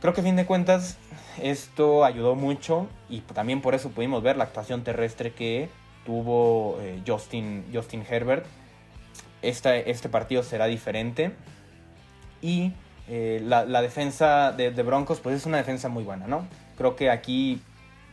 creo 0.00 0.14
que 0.14 0.20
a 0.20 0.24
fin 0.24 0.36
de 0.36 0.46
cuentas 0.46 0.98
esto 1.42 2.04
ayudó 2.04 2.34
mucho 2.34 2.88
y 3.08 3.20
también 3.20 3.60
por 3.60 3.74
eso 3.74 3.90
pudimos 3.90 4.22
ver 4.22 4.36
la 4.36 4.44
actuación 4.44 4.82
terrestre 4.82 5.32
que 5.32 5.68
tuvo 6.04 6.78
eh, 6.80 7.00
Justin, 7.06 7.64
Justin 7.72 8.04
Herbert. 8.08 8.46
este 9.42 10.08
partido 10.08 10.42
será 10.42 10.66
diferente 10.66 11.32
y 12.42 12.72
eh, 13.08 13.40
la, 13.42 13.82
defensa 13.82 14.52
de, 14.52 14.70
Broncos 14.82 15.20
pues 15.20 15.36
es 15.36 15.46
una 15.46 15.56
defensa 15.56 15.88
muy 15.88 16.04
buena, 16.04 16.26
¿no? 16.26 16.46
Creo 16.76 16.96
que 16.96 17.10
aquí 17.10 17.60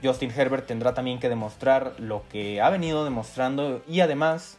Justin 0.04 0.32
Herbert 0.36 0.66
tendrá 0.66 0.94
también 0.94 1.20
que 1.20 1.30
demostrar 1.30 1.94
lo 2.00 2.24
que 2.30 2.62
ha 2.62 2.70
venido 2.70 3.04
demostrando 3.04 3.84
y 3.88 4.02
además, 4.02 4.58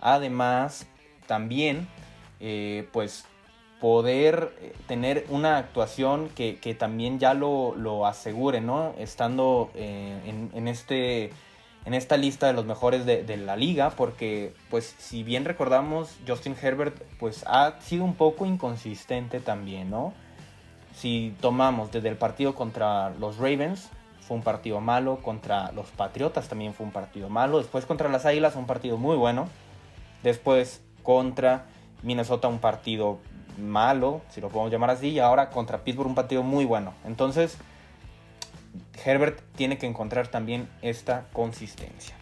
además 0.00 0.86
también 1.26 1.88
eh, 2.40 2.88
pues 2.92 3.24
poder 3.80 4.52
tener 4.86 5.24
una 5.30 5.56
actuación 5.56 6.28
que, 6.28 6.76
también 6.78 7.18
ya 7.18 7.32
lo, 7.32 8.06
asegure, 8.06 8.60
¿no? 8.60 8.94
Estando 8.98 9.70
en, 9.74 10.68
este 10.68 11.30
en 11.84 11.94
esta 11.94 12.16
lista 12.16 12.46
de 12.46 12.52
los 12.52 12.66
mejores 12.66 13.06
de, 13.06 13.36
la 13.36 13.56
liga, 13.56 13.90
porque 13.90 14.54
pues 14.68 14.94
si 14.98 15.22
bien 15.22 15.44
recordamos, 15.44 16.16
Justin 16.26 16.54
Herbert 16.60 17.02
pues 17.18 17.44
ha 17.46 17.80
sido 17.80 18.04
un 18.04 18.14
poco 18.14 18.44
inconsistente 18.44 19.40
también, 19.40 19.90
¿no? 19.90 20.12
Si 20.94 21.34
tomamos 21.40 21.90
desde 21.90 22.08
el 22.08 22.16
partido 22.16 22.54
contra 22.54 23.10
los 23.10 23.38
Ravens, 23.38 23.88
fue 24.20 24.36
un 24.36 24.42
partido 24.42 24.80
malo, 24.80 25.16
contra 25.22 25.72
los 25.72 25.86
Patriotas 25.88 26.48
también 26.48 26.74
fue 26.74 26.84
un 26.84 26.92
partido 26.92 27.28
malo, 27.28 27.58
después 27.58 27.86
contra 27.86 28.08
las 28.08 28.26
Águilas 28.26 28.56
un 28.56 28.66
partido 28.66 28.96
muy 28.98 29.16
bueno, 29.16 29.48
después 30.22 30.82
contra 31.02 31.66
Minnesota 32.02 32.48
un 32.48 32.58
partido 32.58 33.18
malo, 33.58 34.20
si 34.30 34.40
lo 34.40 34.48
podemos 34.48 34.70
llamar 34.70 34.90
así, 34.90 35.08
y 35.08 35.18
ahora 35.18 35.50
contra 35.50 35.78
Pittsburgh 35.78 36.08
un 36.08 36.14
partido 36.14 36.42
muy 36.42 36.64
bueno. 36.64 36.94
Entonces, 37.04 37.58
Herbert 39.04 39.40
tiene 39.56 39.78
que 39.78 39.86
encontrar 39.86 40.28
también 40.28 40.68
esta 40.82 41.28
consistencia. 41.32 42.16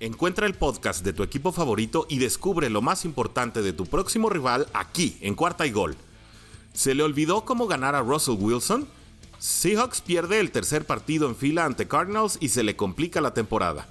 Encuentra 0.00 0.46
el 0.46 0.54
podcast 0.54 1.04
de 1.04 1.12
tu 1.12 1.22
equipo 1.22 1.52
favorito 1.52 2.06
y 2.08 2.18
descubre 2.18 2.68
lo 2.70 2.82
más 2.82 3.04
importante 3.04 3.62
de 3.62 3.72
tu 3.72 3.86
próximo 3.86 4.28
rival 4.28 4.66
aquí, 4.72 5.16
en 5.20 5.36
Cuarta 5.36 5.64
y 5.64 5.70
Gol. 5.70 5.96
¿Se 6.72 6.94
le 6.94 7.04
olvidó 7.04 7.44
cómo 7.44 7.68
ganar 7.68 7.94
a 7.94 8.00
Russell 8.00 8.34
Wilson? 8.36 8.88
Seahawks 9.38 10.00
pierde 10.00 10.40
el 10.40 10.50
tercer 10.50 10.86
partido 10.86 11.28
en 11.28 11.36
fila 11.36 11.64
ante 11.64 11.86
Cardinals 11.86 12.38
y 12.40 12.48
se 12.48 12.64
le 12.64 12.74
complica 12.74 13.20
la 13.20 13.34
temporada. 13.34 13.86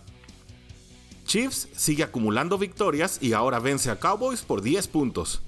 Chiefs 1.25 1.69
sigue 1.77 2.03
acumulando 2.03 2.57
victorias 2.57 3.17
y 3.21 3.31
ahora 3.31 3.59
vence 3.59 3.89
a 3.89 3.99
Cowboys 3.99 4.41
por 4.41 4.61
10 4.61 4.87
puntos. 4.89 5.41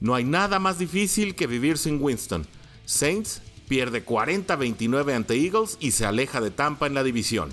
No 0.00 0.14
hay 0.14 0.24
nada 0.24 0.58
más 0.58 0.78
difícil 0.78 1.34
que 1.34 1.46
vivir 1.46 1.78
sin 1.78 2.02
Winston. 2.02 2.46
Saints 2.84 3.42
pierde 3.68 4.04
40-29 4.04 5.14
ante 5.14 5.34
Eagles 5.34 5.76
y 5.80 5.90
se 5.90 6.06
aleja 6.06 6.40
de 6.40 6.50
Tampa 6.50 6.86
en 6.86 6.94
la 6.94 7.02
división. 7.02 7.52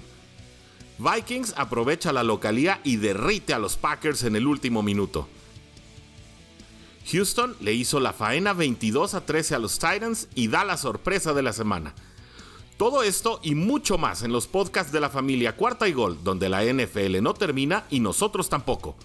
Vikings 0.99 1.53
aprovecha 1.57 2.13
la 2.13 2.23
localía 2.23 2.79
y 2.83 2.97
derrite 2.97 3.53
a 3.53 3.59
los 3.59 3.77
Packers 3.77 4.23
en 4.23 4.35
el 4.35 4.47
último 4.47 4.83
minuto. 4.83 5.27
Houston 7.11 7.55
le 7.59 7.73
hizo 7.73 7.99
la 7.99 8.13
faena 8.13 8.53
22 8.53 9.13
a 9.13 9.25
13 9.25 9.55
a 9.55 9.59
los 9.59 9.79
Titans 9.79 10.29
y 10.35 10.47
da 10.47 10.63
la 10.63 10.77
sorpresa 10.77 11.33
de 11.33 11.41
la 11.41 11.51
semana. 11.51 11.93
Todo 12.77 13.03
esto 13.03 13.39
y 13.43 13.55
mucho 13.55 13.97
más 13.97 14.23
en 14.23 14.31
los 14.31 14.47
podcasts 14.47 14.91
de 14.91 14.99
la 14.99 15.09
familia 15.09 15.55
Cuarta 15.55 15.87
y 15.87 15.93
Gol, 15.93 16.23
donde 16.23 16.49
la 16.49 16.63
NFL 16.63 17.21
no 17.21 17.33
termina 17.33 17.85
y 17.89 17.99
nosotros 17.99 18.49
tampoco. 18.49 18.95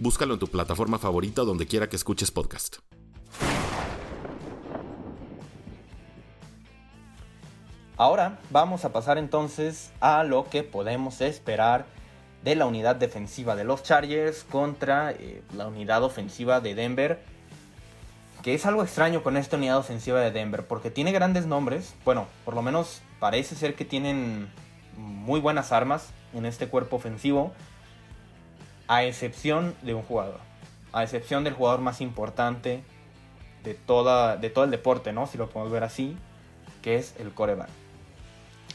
Búscalo 0.00 0.34
en 0.34 0.38
tu 0.38 0.46
plataforma 0.46 1.00
favorita 1.00 1.42
donde 1.42 1.66
quiera 1.66 1.88
que 1.88 1.96
escuches 1.96 2.30
podcast. 2.30 2.76
Ahora 7.96 8.38
vamos 8.50 8.84
a 8.84 8.92
pasar 8.92 9.18
entonces 9.18 9.90
a 9.98 10.22
lo 10.22 10.48
que 10.48 10.62
podemos 10.62 11.20
esperar 11.20 11.86
de 12.44 12.54
la 12.54 12.66
unidad 12.66 12.94
defensiva 12.94 13.56
de 13.56 13.64
los 13.64 13.82
Chargers 13.82 14.44
contra 14.44 15.10
eh, 15.10 15.42
la 15.56 15.66
unidad 15.66 16.04
ofensiva 16.04 16.60
de 16.60 16.76
Denver. 16.76 17.20
Que 18.44 18.54
es 18.54 18.66
algo 18.66 18.84
extraño 18.84 19.24
con 19.24 19.36
esta 19.36 19.56
unidad 19.56 19.78
ofensiva 19.78 20.20
de 20.20 20.30
Denver, 20.30 20.64
porque 20.64 20.92
tiene 20.92 21.10
grandes 21.10 21.46
nombres. 21.46 21.96
Bueno, 22.04 22.28
por 22.44 22.54
lo 22.54 22.62
menos 22.62 23.02
parece 23.18 23.56
ser 23.56 23.74
que 23.74 23.84
tienen 23.84 24.48
muy 24.96 25.40
buenas 25.40 25.72
armas 25.72 26.10
en 26.34 26.46
este 26.46 26.68
cuerpo 26.68 26.94
ofensivo 26.94 27.52
a 28.88 29.04
excepción 29.04 29.74
de 29.82 29.94
un 29.94 30.02
jugador, 30.02 30.40
a 30.92 31.04
excepción 31.04 31.44
del 31.44 31.54
jugador 31.54 31.80
más 31.80 32.00
importante 32.00 32.82
de, 33.62 33.74
toda, 33.74 34.36
de 34.36 34.50
todo 34.50 34.64
el 34.64 34.70
deporte, 34.70 35.12
¿no? 35.12 35.26
Si 35.26 35.38
lo 35.38 35.50
podemos 35.50 35.72
ver 35.72 35.84
así, 35.84 36.16
que 36.82 36.96
es 36.96 37.14
el 37.18 37.32
coreback. 37.32 37.68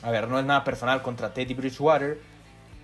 A 0.04 0.12
ver, 0.12 0.28
no 0.28 0.40
es 0.40 0.46
nada 0.46 0.64
personal 0.64 1.02
contra 1.02 1.34
Teddy 1.34 1.54
Bridgewater, 1.54 2.20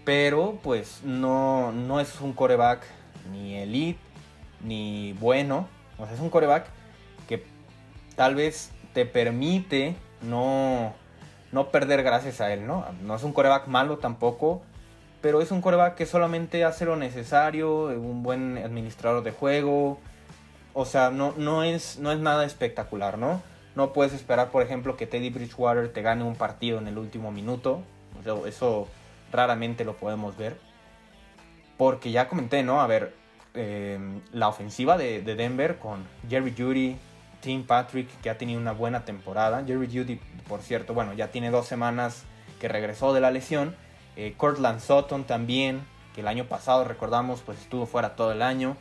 pero 0.06 0.58
pues 0.64 1.02
no, 1.04 1.72
no 1.72 2.00
es 2.00 2.20
un 2.22 2.34
coreback 2.34 2.84
ni 3.32 3.56
elite, 3.56 4.00
ni 4.64 5.14
bueno. 5.14 5.68
O 5.98 6.06
sea, 6.06 6.16
es 6.16 6.20
un 6.20 6.30
coreback 6.30 6.66
que 7.28 7.46
tal 8.16 8.36
vez 8.36 8.72
te 8.94 9.06
permite 9.06 9.96
no, 10.22 10.94
no 11.52 11.70
perder 11.70 12.04
gracias 12.04 12.42
a 12.42 12.52
él, 12.54 12.66
¿no? 12.66 12.86
No 13.04 13.16
es 13.16 13.24
un 13.24 13.34
coreback 13.34 13.68
malo 13.68 13.98
tampoco, 13.98 14.62
pero 15.22 15.42
es 15.42 15.52
un 15.52 15.62
coreback 15.62 15.96
que 15.96 16.06
solamente 16.06 16.64
hace 16.64 16.86
lo 16.86 16.96
necesario, 16.96 17.86
un 17.88 18.24
buen 18.24 18.58
administrador 18.58 19.24
de 19.24 19.32
juego, 19.32 20.00
o 20.74 20.86
sea, 20.86 21.10
no, 21.10 21.34
no, 21.38 21.64
es, 21.64 22.00
no 22.00 22.12
es 22.12 22.20
nada 22.20 22.46
espectacular, 22.46 23.18
¿no? 23.18 23.42
No 23.76 23.94
puedes 23.94 24.14
esperar, 24.14 24.50
por 24.50 24.62
ejemplo, 24.62 24.98
que 24.98 25.08
Teddy 25.08 25.30
Bridgewater 25.30 25.92
te 25.92 26.02
gane 26.02 26.24
un 26.24 26.36
partido 26.36 26.80
en 26.80 26.88
el 26.88 26.98
último 26.98 27.32
minuto. 27.32 27.84
eso 28.46 28.88
raramente 29.32 29.86
lo 29.86 29.96
podemos 29.98 30.38
ver. 30.38 30.58
Porque 31.78 32.12
ya 32.12 32.28
comenté, 32.28 32.64
¿no? 32.64 32.82
A 32.82 32.88
ver, 32.88 33.14
em, 33.54 34.22
la 34.34 34.48
ofensiva 34.48 34.98
de, 34.98 35.22
Denver 35.22 35.80
con 35.80 36.06
Jerry 36.30 36.54
Judy, 36.58 36.98
Tim 37.42 37.66
Patrick, 37.66 38.10
que 38.22 38.30
ha 38.30 38.38
tenido 38.38 38.60
una 38.60 38.74
buena 38.74 39.06
temporada. 39.06 39.64
Jerry 39.66 39.88
Judy, 39.88 40.20
por 40.48 40.62
cierto, 40.62 40.94
bueno, 40.94 41.14
ya 41.14 41.30
tiene 41.30 41.52
dos 41.52 41.66
semanas 41.68 42.24
que 42.60 42.68
regresó 42.68 43.14
de 43.14 43.22
la 43.22 43.32
lesión. 43.32 43.76
Eh, 44.20 44.34
Cortland 44.36 44.82
Sutton 44.82 45.24
también, 45.24 45.82
que 46.14 46.20
el 46.20 46.28
año 46.28 46.44
pasado, 46.44 46.84
recordamos, 46.84 47.40
pues 47.40 47.58
estuvo 47.60 47.86
fuera 47.86 48.18
todo 48.18 48.34
el 48.34 48.42
año. 48.42 48.76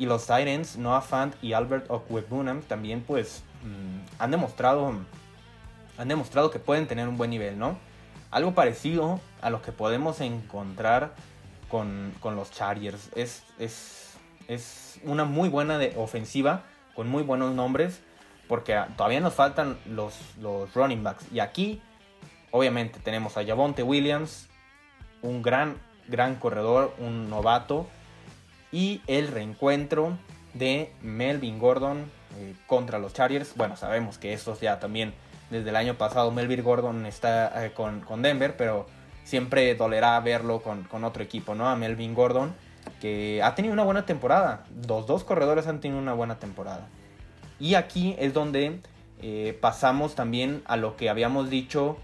Y 0.00 0.06
los 0.06 0.22
Titans, 0.22 0.76
Noah 0.76 1.00
Fant 1.00 1.36
y 1.40 1.52
Albert 1.52 1.88
Okwebunam 1.88 2.60
también 2.62 3.00
pues 3.00 3.44
mm, 3.62 4.20
han 4.20 4.32
demostrado 4.32 4.92
han 5.96 6.08
demostrado 6.08 6.50
que 6.50 6.58
pueden 6.58 6.88
tener 6.88 7.06
un 7.06 7.16
buen 7.16 7.30
nivel, 7.30 7.56
¿no? 7.56 7.78
Algo 8.32 8.52
parecido 8.52 9.20
a 9.42 9.50
lo 9.50 9.62
que 9.62 9.70
podemos 9.70 10.20
encontrar 10.20 11.14
con, 11.68 12.12
los 12.24 12.50
Chargers. 12.50 13.10
Es, 13.14 13.44
es, 13.60 14.16
es, 14.48 14.98
una 15.04 15.24
muy 15.24 15.48
buena 15.48 15.78
de 15.78 15.94
ofensiva 15.96 16.64
con 16.96 17.08
muy 17.08 17.22
buenos 17.22 17.54
nombres 17.54 18.00
porque 18.48 18.76
todavía 18.96 19.20
nos 19.20 19.34
faltan 19.34 19.78
los, 19.86 20.18
los 20.40 20.74
running 20.74 21.04
backs. 21.04 21.26
Y 21.32 21.38
aquí, 21.38 21.80
obviamente, 22.50 22.98
tenemos 22.98 23.36
a 23.36 23.44
Javonte 23.44 23.84
Williams, 23.84 24.48
un 25.24 25.42
gran, 25.42 25.76
gran 26.06 26.36
corredor, 26.36 26.94
un 26.98 27.30
novato 27.30 27.86
y 28.70 29.00
el 29.06 29.28
reencuentro 29.28 30.18
de 30.52 30.92
Melvin 31.02 31.58
Gordon 31.58 32.04
eh, 32.38 32.54
contra 32.66 32.98
los 32.98 33.14
Chargers. 33.14 33.54
Bueno, 33.56 33.76
sabemos 33.76 34.18
que 34.18 34.32
estos 34.32 34.60
ya 34.60 34.78
también 34.78 35.14
desde 35.50 35.70
el 35.70 35.76
año 35.76 35.94
pasado 35.94 36.30
Melvin 36.30 36.62
Gordon 36.62 37.06
está 37.06 37.64
eh, 37.64 37.72
con, 37.72 38.22
Denver, 38.22 38.56
pero 38.56 38.86
siempre 39.24 39.74
dolerá 39.74 40.20
verlo 40.20 40.62
con, 40.62 41.04
otro 41.04 41.22
equipo, 41.22 41.54
¿no? 41.54 41.68
A 41.68 41.76
Melvin 41.76 42.14
Gordon, 42.14 42.54
que 43.00 43.42
ha 43.42 43.54
tenido 43.54 43.72
una 43.72 43.84
buena 43.84 44.04
temporada. 44.04 44.64
Los 44.86 45.06
dos 45.06 45.24
corredores 45.24 45.66
han 45.66 45.80
tenido 45.80 46.00
una 46.00 46.12
buena 46.12 46.38
temporada. 46.38 46.88
Y 47.58 47.74
aquí 47.76 48.14
es 48.18 48.34
donde 48.34 48.80
eh, 49.22 49.56
pasamos 49.60 50.14
también 50.14 50.62
a 50.66 50.76
lo 50.76 50.96
que 50.96 51.08
habíamos 51.08 51.48
dicho 51.48 51.96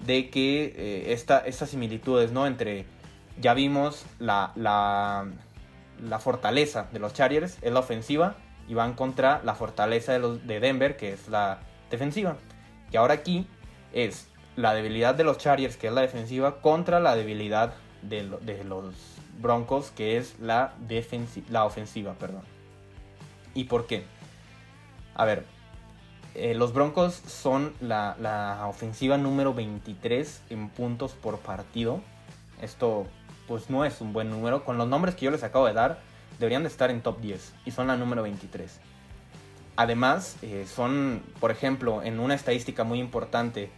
de 0.00 0.30
que 0.30 1.12
estas 1.12 1.70
similitudes, 1.70 2.32
¿no? 2.32 2.46
Entre, 2.46 2.86
ya 3.40 3.54
vimos 3.54 4.04
la, 4.18 4.52
la 4.56 6.18
fortaleza 6.18 6.88
de 6.92 6.98
los 6.98 7.12
Chargers 7.14 7.58
es 7.62 7.72
la 7.72 7.80
ofensiva 7.80 8.36
y 8.68 8.74
van 8.74 8.94
contra 8.94 9.40
la 9.44 9.54
fortaleza 9.54 10.12
de, 10.12 10.18
los, 10.18 10.46
de 10.46 10.60
Denver, 10.60 10.96
que 10.96 11.12
es 11.12 11.28
la 11.28 11.60
defensiva. 11.90 12.36
Y 12.92 12.96
ahora 12.96 13.14
aquí 13.14 13.46
es 13.92 14.28
la 14.56 14.74
debilidad 14.74 15.14
de 15.14 15.24
los 15.24 15.38
Chargers, 15.38 15.76
que 15.76 15.88
es 15.88 15.92
la 15.92 16.02
defensiva, 16.02 16.60
contra 16.60 17.00
la 17.00 17.16
debilidad 17.16 17.74
de, 18.02 18.22
los 18.64 18.94
Broncos, 19.40 19.90
que 19.90 20.18
es 20.18 20.38
la, 20.38 20.74
la 21.48 21.64
ofensiva. 21.64 22.14
Perdón. 22.14 22.42
¿Y 23.54 23.64
por 23.64 23.86
qué? 23.86 24.04
A 25.14 25.24
ver, 25.24 25.44
eh, 26.40 26.54
los 26.54 26.72
Broncos 26.72 27.14
son 27.26 27.74
la, 27.80 28.64
ofensiva 28.68 29.18
número 29.18 29.54
23 29.54 30.42
en 30.50 30.68
puntos 30.68 31.12
por 31.12 31.38
partido. 31.38 32.00
Esto 32.62 33.06
pues 33.48 33.70
no 33.70 33.84
es 33.84 34.00
un 34.00 34.12
buen 34.12 34.30
número. 34.30 34.64
Con 34.64 34.78
los 34.78 34.86
nombres 34.86 35.16
que 35.16 35.24
yo 35.24 35.30
les 35.32 35.42
acabo 35.42 35.66
de 35.66 35.72
dar, 35.72 35.98
deberían 36.38 36.62
de 36.62 36.68
estar 36.68 36.90
en 36.90 37.00
top 37.00 37.20
10 37.20 37.54
y 37.64 37.72
son 37.72 37.88
la 37.88 37.96
número 37.96 38.22
23. 38.22 38.78
Además, 39.76 40.36
eh, 40.42 40.66
son, 40.72 41.22
por 41.40 41.50
ejemplo, 41.50 42.02
en 42.02 42.20
una 42.20 42.34
estadística 42.34 42.84
muy 42.84 43.00
importante, 43.00 43.70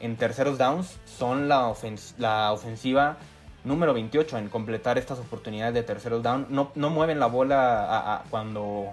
en 0.00 0.16
terceros 0.16 0.58
downs, 0.58 0.98
son 1.04 1.48
la, 1.48 1.68
ofensiva 1.68 3.16
número 3.64 3.94
28 3.94 4.38
en 4.38 4.48
completar 4.48 4.98
estas 4.98 5.18
oportunidades 5.18 5.74
de 5.74 5.82
terceros 5.82 6.22
down. 6.22 6.46
No, 6.50 6.72
no 6.74 6.90
mueven 6.90 7.20
la 7.20 7.26
bola 7.26 8.24
cuando 8.30 8.92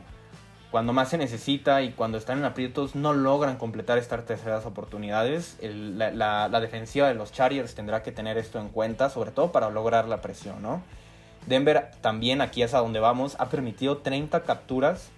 cuando 0.76 0.92
más 0.92 1.08
se 1.08 1.18
necesita 1.18 1.84
y 1.84 1.92
cuando 1.92 2.18
están 2.18 2.40
en 2.40 2.44
aprietos 2.44 2.96
no 2.96 3.14
logran 3.14 3.56
completar 3.56 3.98
estas 3.98 4.26
terceras 4.26 4.66
oportunidades. 4.66 5.58
la, 5.62 6.50
defensiva 6.60 7.08
de 7.08 7.14
los 7.14 7.32
Chargers 7.32 7.76
tendrá 7.76 8.04
que 8.04 8.12
tener 8.12 8.38
esto 8.38 8.60
en 8.60 8.68
cuenta, 8.68 9.10
sobre 9.10 9.32
todo 9.32 9.54
para 9.54 9.70
lograr 9.70 10.10
la 10.10 10.20
presión, 10.20 10.62
¿no? 10.62 10.84
Denver 11.48 11.92
también, 12.02 12.42
aquí 12.42 12.62
es 12.62 12.74
a 12.74 12.80
donde 12.80 13.00
vamos, 13.00 13.38
ha 13.40 13.48
permitido 13.48 14.00
30 14.00 14.44
capturas 14.44 15.12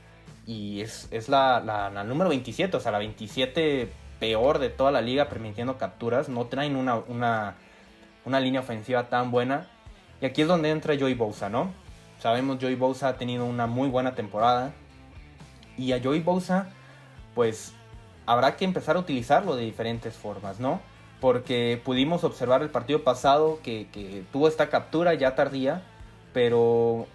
y 0.46 0.82
es, 0.82 1.10
la, 1.28 2.04
número 2.06 2.30
27, 2.30 2.78
o 2.78 2.80
sea, 2.80 2.92
la 2.92 3.00
27 3.00 3.92
peor 4.20 4.60
de 4.60 4.70
toda 4.70 4.92
la 4.92 5.02
liga 5.02 5.28
permitiendo 5.28 5.80
capturas. 5.80 6.30
No 6.30 6.46
traen 6.46 6.76
una, 6.76 6.98
una, 6.98 7.56
una 8.26 8.40
línea 8.40 8.62
ofensiva 8.62 9.10
tan 9.10 9.32
buena. 9.32 9.66
Y 10.22 10.28
aquí 10.28 10.44
es 10.44 10.48
donde 10.48 10.70
entra 10.70 10.94
Joey 11.00 11.16
Bosa, 11.16 11.50
¿no? 11.50 11.74
Sabemos 12.20 12.60
Joey 12.62 12.76
Bosa 12.76 13.08
ha 13.08 13.18
tenido 13.18 13.44
una 13.44 13.66
muy 13.66 13.90
buena 13.90 14.14
temporada 14.14 14.72
y 15.78 15.94
a 15.94 16.02
Joey 16.04 16.22
Bosa, 16.22 16.70
pues 17.36 17.74
habrá 18.26 18.58
que 18.58 18.66
empezar 18.66 18.96
a 18.98 19.00
utilizarlo 19.00 19.56
de 19.56 19.64
diferentes 19.64 20.16
formas, 20.16 20.60
¿no? 20.60 20.82
Porque 21.22 21.82
pudimos 21.84 22.24
observar 22.24 22.62
el 22.62 22.70
partido 22.70 23.04
pasado 23.04 23.60
que, 23.64 24.26
tuvo 24.32 24.48
esta 24.48 24.70
captura 24.70 25.14
ya 25.16 25.36
tardía, 25.36 25.82
pero 26.34 27.08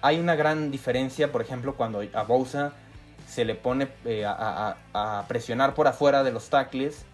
hay 0.00 0.18
una 0.18 0.34
gran 0.34 0.70
diferencia, 0.70 1.30
por 1.30 1.42
ejemplo, 1.42 1.76
cuando 1.76 2.02
a 2.12 2.22
Bosa 2.22 2.72
se 3.26 3.44
le 3.44 3.54
pone 3.54 3.88
eh, 4.04 4.24
a, 4.26 5.24
presionar 5.28 5.74
por 5.74 5.86
afuera 5.86 6.24
de 6.24 6.32
los 6.32 6.48
tackles 6.48 7.04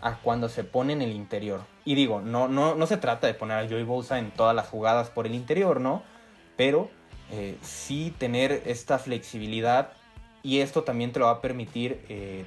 a 0.00 0.16
cuando 0.16 0.48
se 0.48 0.64
pone 0.64 0.92
en 0.92 1.02
el 1.02 1.12
interior. 1.12 1.60
Y 1.84 1.94
digo, 1.94 2.20
no, 2.20 2.48
no, 2.48 2.74
no 2.74 2.86
se 2.86 2.96
trata 2.96 3.26
de 3.26 3.34
poner 3.34 3.58
a 3.58 3.68
Joey 3.68 3.84
Bosa 3.84 4.18
en 4.18 4.32
todas 4.32 4.56
las 4.56 4.66
jugadas 4.66 5.10
por 5.10 5.26
el 5.26 5.34
interior, 5.34 5.80
¿no? 5.80 6.02
Pero 6.56 6.90
eh, 7.34 7.56
sí 7.62 8.14
tener 8.18 8.62
esta 8.66 8.98
flexibilidad 8.98 9.92
y 10.42 10.58
esto 10.58 10.82
también 10.82 11.12
te 11.12 11.18
lo 11.18 11.26
va 11.26 11.32
a 11.32 11.40
permitir 11.40 12.04
eh, 12.10 12.44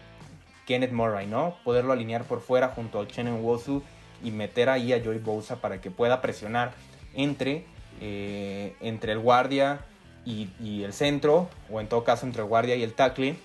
Kenneth 0.67 0.91
Murray, 0.91 1.25
¿no? 1.25 1.55
Poderlo 1.63 1.91
alinear 1.91 2.23
por 2.25 2.39
fuera 2.39 2.67
junto 2.69 2.99
al 2.99 3.07
Chen 3.07 3.27
Wosu 3.43 3.81
y 4.23 4.29
meter 4.29 4.69
ahí 4.69 4.93
a 4.93 5.03
Joey 5.03 5.17
Bosa 5.17 5.55
para 5.55 5.81
que 5.81 5.89
pueda 5.89 6.21
presionar 6.21 6.73
entre, 7.15 7.65
eh, 7.99 8.75
entre 8.79 9.13
el 9.13 9.19
guardia 9.19 9.79
y, 10.23 10.83
el 10.83 10.93
centro, 10.93 11.49
o 11.71 11.81
en 11.81 11.87
todo 11.87 12.03
caso 12.03 12.27
entre 12.27 12.43
el 12.43 12.47
guardia 12.47 12.75
y 12.75 12.83
el 12.83 12.93
tackle. 12.93 13.37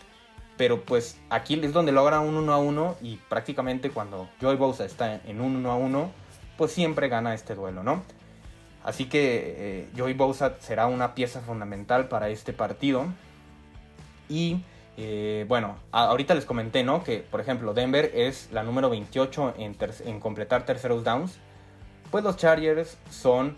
Pero 0.59 0.83
pues 0.83 1.19
aquí 1.31 1.59
es 1.63 1.73
donde 1.73 1.91
logra 1.91 2.21
un 2.21 2.35
1 2.35 2.53
a 2.53 2.59
1 2.59 2.97
y 3.01 3.17
prácticamente 3.17 3.91
cuando 3.91 4.29
Joey 4.43 4.59
Bosa 4.59 4.85
está 4.85 5.15
en 5.15 5.41
un 5.41 5.57
1 5.57 5.71
a 5.71 5.77
1, 5.77 6.11
pues 6.59 6.73
siempre 6.73 7.09
gana 7.09 7.33
este 7.33 7.55
duelo, 7.55 7.83
¿no? 7.83 8.03
Así 8.85 9.07
que 9.07 9.55
eh, 9.59 9.89
Joey 9.97 10.15
Bosa 10.15 10.55
será 10.61 10.87
una 10.87 11.15
pieza 11.15 11.41
fundamental 11.41 12.09
para 12.09 12.29
este 12.29 12.53
partido. 12.53 13.07
Y 14.29 14.63
eh, 14.97 15.45
bueno, 15.49 15.77
ahorita 15.93 16.35
les 16.35 16.45
comenté, 16.45 16.83
¿no? 16.83 17.05
Que 17.05 17.19
por 17.19 17.41
ejemplo 17.41 17.75
Denver 17.75 18.11
es 18.15 18.49
la 18.53 18.63
número 18.63 18.91
28 18.91 19.55
en, 19.59 20.21
completar 20.21 20.65
terceros 20.65 21.05
downs. 21.05 21.39
Pues 22.11 22.25
los 22.25 22.37
Chargers 22.37 22.97
son 23.11 23.57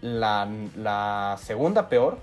la, 0.00 1.36
segunda 1.42 1.88
peor 1.88 2.18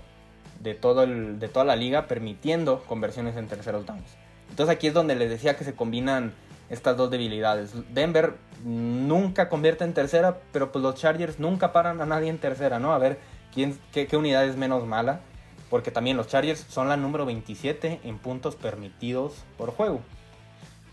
de, 0.60 0.74
todo 0.74 1.06
de 1.06 1.48
toda 1.48 1.64
la 1.64 1.76
liga 1.76 2.06
permitiendo 2.06 2.82
conversiones 2.84 3.36
en 3.36 3.46
terceros 3.46 3.86
downs. 3.86 4.16
Entonces 4.50 4.74
aquí 4.74 4.86
es 4.86 4.94
donde 4.94 5.16
les 5.16 5.28
decía 5.28 5.56
que 5.56 5.64
se 5.64 5.74
combinan 5.74 6.32
estas 6.68 6.96
dos 6.96 7.10
debilidades. 7.10 7.72
Denver 7.92 8.34
nunca 8.64 9.48
convierte 9.48 9.84
en 9.84 9.94
tercera, 9.94 10.38
pero 10.52 10.72
pues 10.72 10.82
los 10.82 10.94
Chargers 10.94 11.38
nunca 11.38 11.72
paran 11.72 12.00
a 12.00 12.06
nadie 12.06 12.28
en 12.28 12.38
tercera, 12.38 12.78
¿no? 12.78 12.92
A 12.92 12.98
ver 12.98 13.18
quién, 13.52 13.78
qué, 13.92 14.08
unidad 14.16 14.44
es 14.44 14.56
menos 14.56 14.86
mala. 14.86 15.20
Porque 15.70 15.90
también 15.90 16.16
los 16.16 16.28
Chargers 16.28 16.64
son 16.68 16.88
la 16.88 16.96
número 16.96 17.26
27 17.26 18.00
en 18.04 18.18
puntos 18.18 18.54
permitidos 18.54 19.44
por 19.58 19.72
juego. 19.72 20.00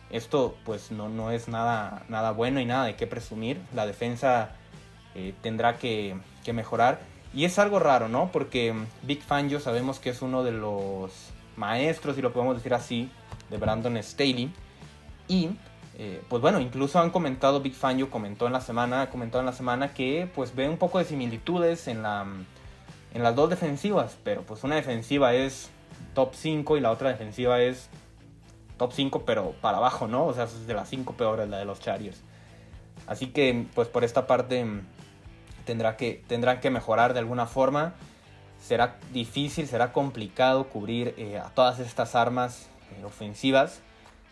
Esto 0.10 0.56
pues 0.66 0.92
no, 0.92 1.10
no 1.10 1.30
es 1.30 1.48
nada, 1.48 2.04
nada 2.10 2.32
bueno 2.32 2.60
y 2.60 2.66
nada 2.66 2.86
de 2.86 2.96
qué 2.96 3.06
presumir. 3.06 3.62
La 3.76 3.86
defensa 3.86 4.52
eh, 5.14 5.36
tendrá 5.42 5.78
que, 5.78 6.16
que, 6.44 6.54
mejorar. 6.54 7.02
Y 7.36 7.46
es 7.46 7.60
algo 7.60 7.78
raro, 7.78 8.10
¿no? 8.10 8.32
Porque 8.32 8.74
Big 9.04 9.22
Fangio 9.22 9.60
sabemos 9.60 10.00
que 10.00 10.10
es 10.10 10.24
uno 10.24 10.44
de 10.44 10.54
los 10.54 11.12
maestros, 11.56 12.16
si 12.16 12.22
lo 12.22 12.34
podemos 12.34 12.56
decir 12.56 12.74
así, 12.74 13.12
de 13.52 13.58
Brandon 13.58 14.02
Staley. 14.02 14.52
Y 15.34 15.50
eh, 15.98 16.22
pues 16.30 16.44
bueno, 16.44 16.60
incluso 16.60 17.00
han 17.00 17.10
comentado, 17.10 17.60
Big 17.60 17.74
Fangio 17.74 18.12
comentó 18.12 18.46
en 18.46 18.54
la 18.54 18.62
semana, 18.62 19.10
comentó 19.10 19.40
en 19.40 19.48
la 19.48 19.54
semana 19.54 19.92
que 19.96 20.30
pues 20.36 20.54
ve 20.56 20.70
un 20.70 20.78
poco 20.78 21.00
de 21.00 21.06
similitudes 21.06 21.88
en, 21.88 22.04
la, 22.04 22.28
en 23.16 23.24
las 23.24 23.36
dos 23.36 23.50
defensivas, 23.50 24.16
pero 24.24 24.44
pues 24.44 24.64
una 24.64 24.76
defensiva 24.76 25.34
es 25.34 25.72
top 26.14 26.36
5 26.36 26.78
y 26.78 26.82
la 26.82 26.92
otra 26.92 27.10
defensiva 27.10 27.62
es 27.62 27.90
top 28.78 28.94
5 28.94 29.26
pero 29.26 29.56
para 29.60 29.78
abajo, 29.78 30.08
¿no? 30.08 30.26
O 30.28 30.34
sea, 30.36 30.44
es 30.44 30.68
de 30.68 30.74
las 30.76 30.88
5 30.90 31.14
peores 31.14 31.50
la 31.50 31.58
de 31.58 31.66
los 31.66 31.80
Chargers. 31.80 32.22
Así 33.08 33.28
que 33.28 33.66
pues 33.74 33.88
por 33.88 34.04
esta 34.04 34.28
parte 34.28 34.68
tendrá 35.66 35.98
que, 35.98 36.24
tendrán 36.28 36.60
que 36.60 36.70
mejorar 36.70 37.14
de 37.14 37.20
alguna 37.20 37.48
forma. 37.48 37.96
será 38.62 38.98
difícil, 39.12 39.68
será 39.68 39.92
complicado 39.94 40.70
cubrir 40.70 41.16
eh, 41.18 41.40
a 41.40 41.50
todas 41.50 41.80
estas 41.80 42.14
armas 42.14 42.70
eh, 42.92 43.04
ofensivas. 43.04 43.82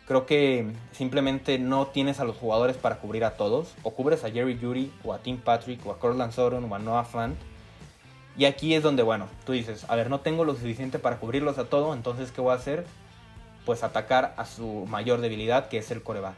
Creo 0.08 0.26
que 0.26 0.72
simplemente 0.92 1.60
no 1.60 1.88
tienes 1.88 2.20
a 2.20 2.26
los 2.26 2.36
jugadores 2.36 2.76
para 2.76 2.98
cubrir 2.98 3.24
a 3.24 3.38
todos. 3.38 3.76
O 3.84 3.92
cubres 3.92 4.24
a 4.24 4.32
Jerry 4.32 4.58
Judy, 4.60 4.92
o 5.04 5.14
a 5.14 5.20
Tim 5.20 5.38
Patrick, 5.38 5.86
o 5.86 5.92
a 5.92 6.00
Cortland 6.00 6.34
Sutton, 6.34 6.70
o 6.70 6.76
a 6.76 6.80
Noah 6.80 7.06
Fant. 7.06 7.38
Y 8.38 8.46
aquí 8.46 8.74
es 8.74 8.84
donde, 8.84 9.04
bueno, 9.04 9.28
tú 9.46 9.52
dices, 9.52 9.86
a 9.90 9.96
ver, 9.96 10.10
no 10.10 10.22
tengo 10.22 10.46
lo 10.46 10.56
suficiente 10.56 11.00
para 11.00 11.18
cubrirlos 11.18 11.58
a 11.58 11.66
todos, 11.66 11.96
entonces 11.96 12.32
¿qué 12.32 12.42
voy 12.42 12.54
a 12.54 12.56
hacer? 12.56 12.86
Pues 13.66 13.84
atacar 13.84 14.34
a 14.38 14.46
su 14.46 14.86
mayor 14.90 15.22
debilidad, 15.22 15.68
que 15.68 15.78
es 15.78 15.92
el 15.92 16.02
coreback. 16.02 16.36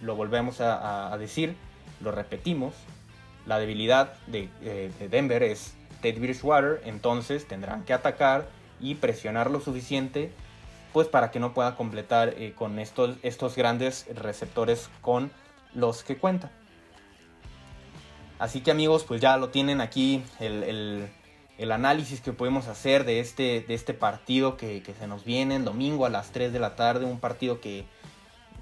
Lo 0.00 0.16
volvemos 0.16 0.60
a, 0.60 1.14
decir, 1.18 1.54
lo 2.00 2.12
repetimos. 2.12 2.74
La 3.46 3.58
debilidad 3.58 4.14
de, 4.26 4.48
eh, 4.62 4.90
de 4.98 5.08
Denver 5.08 5.42
es 5.42 5.74
Ted 6.00 6.18
Bridgewater, 6.18 6.80
entonces 6.84 7.46
tendrán 7.46 7.84
que 7.84 7.92
atacar 7.92 8.48
y 8.80 8.96
presionar 8.96 9.50
lo 9.50 9.60
suficiente 9.60 10.32
pues 10.92 11.08
para 11.08 11.30
que 11.30 11.40
no 11.40 11.52
pueda 11.54 11.76
completar 11.76 12.34
eh, 12.36 12.52
con 12.56 12.78
estos, 12.78 13.16
estos 13.22 13.56
grandes 13.56 14.06
receptores 14.14 14.88
con 15.00 15.30
los 15.74 16.02
que 16.02 16.16
cuenta. 16.16 16.50
Así 18.38 18.60
que 18.60 18.70
amigos, 18.70 19.04
pues 19.04 19.20
ya 19.20 19.36
lo 19.36 19.48
tienen 19.50 19.80
aquí 19.80 20.22
el, 20.38 21.10
análisis 21.70 22.20
que 22.20 22.32
podemos 22.32 22.68
hacer 22.68 23.04
de 23.04 23.20
este, 23.20 23.64
de 23.66 23.74
este 23.74 23.94
partido 23.94 24.56
que, 24.56 24.82
se 24.98 25.06
nos 25.06 25.24
viene 25.24 25.56
el 25.56 25.64
domingo 25.64 26.06
a 26.06 26.08
las 26.08 26.30
3 26.30 26.52
de 26.52 26.60
la 26.60 26.76
tarde. 26.76 27.04
Un 27.04 27.18
partido 27.18 27.60
que 27.60 27.84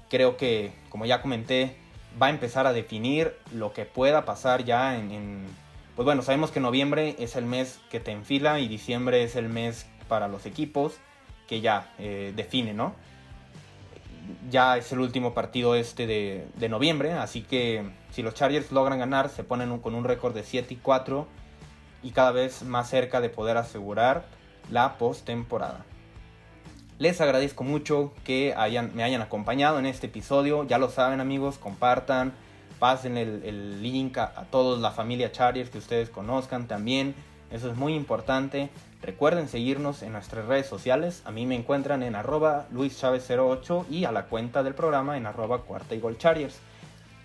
creo 0.09 0.35
que, 0.35 0.73
como 0.89 1.05
ya 1.05 1.21
comenté, 1.21 1.77
va 2.19 2.27
a 2.27 2.29
empezar 2.31 2.65
a 2.65 2.73
definir 2.73 3.37
lo 3.53 3.71
que 3.71 3.85
pueda 3.85 4.25
pasar 4.25 4.65
ya 4.65 4.95
en 4.97 5.45
pues 5.97 6.05
bueno, 6.05 6.21
sabemos 6.21 6.51
que 6.51 6.59
noviembre 6.59 7.15
es 7.17 7.35
el 7.35 7.45
mes 7.45 7.79
que 7.89 7.99
te 7.99 8.11
enfila 8.11 8.59
y 8.59 8.67
diciembre 8.67 9.23
es 9.23 9.35
el 9.35 9.49
mes 9.49 9.87
para 10.07 10.27
los 10.27 10.45
equipos 10.45 10.99
que 11.47 11.61
ya 11.61 11.93
eh, 11.97 12.33
define, 12.35 12.73
¿no? 12.73 12.93
Ya 14.49 14.77
es 14.77 14.91
el 14.91 14.99
último 14.99 15.33
partido 15.33 15.75
este 15.75 16.05
de, 16.05 16.69
noviembre, 16.69 17.13
así 17.13 17.41
que 17.41 17.89
si 18.11 18.21
los 18.21 18.33
Chargers 18.33 18.71
logran 18.71 18.99
ganar, 18.99 19.29
se 19.29 19.43
ponen 19.43 19.77
con 19.79 19.95
un 19.95 20.03
récord 20.03 20.33
de 20.33 20.43
7 20.43 20.73
y 20.73 20.77
4 20.77 21.27
y 22.03 22.11
cada 22.11 22.31
vez 22.31 22.63
más 22.63 22.89
cerca 22.89 23.21
de 23.21 23.29
poder 23.29 23.57
asegurar 23.57 24.25
la 24.69 24.97
postemporada. 24.97 25.85
Les 26.99 27.21
agradezco 27.21 27.63
mucho 27.63 28.11
que 28.23 28.55
me 28.93 29.03
hayan 29.03 29.21
acompañado 29.21 29.77
en 29.77 29.85
este 29.85 30.07
episodio. 30.07 30.65
Ya 30.65 30.79
lo 30.79 30.89
saben 30.89 31.21
amigos, 31.21 31.59
compartan, 31.59 32.33
pasen 32.79 33.17
el, 33.17 33.83
link 33.83 34.17
a, 34.17 34.45
toda 34.49 34.79
la 34.79 34.91
familia 34.91 35.31
Chargers 35.31 35.69
que 35.69 35.77
ustedes 35.77 36.09
conozcan 36.09 36.67
también. 36.67 37.13
Eso 37.51 37.71
es 37.71 37.77
muy 37.77 37.93
importante. 37.93 38.69
Recuerden 39.01 39.47
seguirnos 39.47 40.01
en 40.01 40.13
nuestras 40.13 40.45
redes 40.45 40.67
sociales. 40.67 41.21
A 41.25 41.31
mí 41.31 41.45
me 41.45 41.55
encuentran 41.55 42.03
en 42.03 42.15
arroba 42.15 42.67
luischavez08 42.73 43.85
y 43.89 44.05
a 44.05 44.11
la 44.11 44.25
cuenta 44.25 44.63
del 44.63 44.73
programa 44.75 45.17
en 45.17 45.25
arroba 45.25 45.61
cuarta 45.61 45.95
y 45.95 45.99
gol 45.99 46.17
Chargers. 46.17 46.59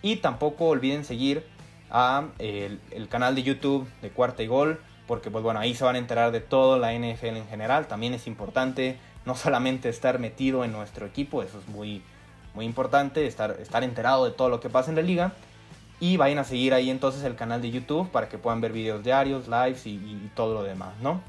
Y 0.03 0.17
tampoco 0.17 0.67
olviden 0.67 1.05
seguir 1.05 1.45
a 1.91 2.29
el, 2.39 2.81
canal 3.09 3.35
de 3.35 3.43
YouTube 3.43 3.87
de 4.01 4.11
Cuarta 4.11 4.43
y 4.43 4.47
Gol, 4.47 4.81
porque 5.07 5.31
pues 5.31 5.45
bueno, 5.45 5.61
ahí 5.61 5.75
se 5.75 5.85
van 5.85 5.97
a 5.97 5.99
enterar 5.99 6.33
de 6.33 6.41
todo 6.41 6.79
la 6.79 6.93
NFL 6.93 7.37
en 7.37 7.47
general. 7.47 7.87
También 7.87 8.15
es 8.15 8.27
importante 8.27 8.99
no 9.27 9.37
solamente 9.37 9.89
estar 9.89 10.19
metido 10.19 10.65
en 10.65 10.73
nuestro 10.73 11.07
equipo, 11.07 11.43
eso 11.43 11.59
es 11.59 11.69
muy, 11.69 12.03
muy 12.55 12.65
importante 12.65 13.27
estar, 13.27 13.57
estar 13.61 13.85
enterado 13.85 14.25
de 14.25 14.33
todo 14.33 14.49
lo 14.49 14.59
que 14.61 14.71
pasa 14.71 14.91
en 14.91 14.97
la 14.97 15.03
liga. 15.03 15.33
Y 16.03 16.17
vayan 16.17 16.41
a 16.41 16.45
seguir 16.45 16.75
ahí 16.75 16.91
entonces 16.91 17.23
el 17.23 17.37
canal 17.37 17.63
de 17.63 17.71
YouTube 17.71 18.11
para 18.11 18.29
que 18.29 18.37
puedan 18.37 18.61
ver 18.61 18.73
videos 18.73 19.05
diarios, 19.05 19.47
lives 19.47 19.87
y, 19.87 20.33
todo 20.35 20.53
lo 20.53 20.65
demás, 20.65 20.95
¿no? 21.01 21.21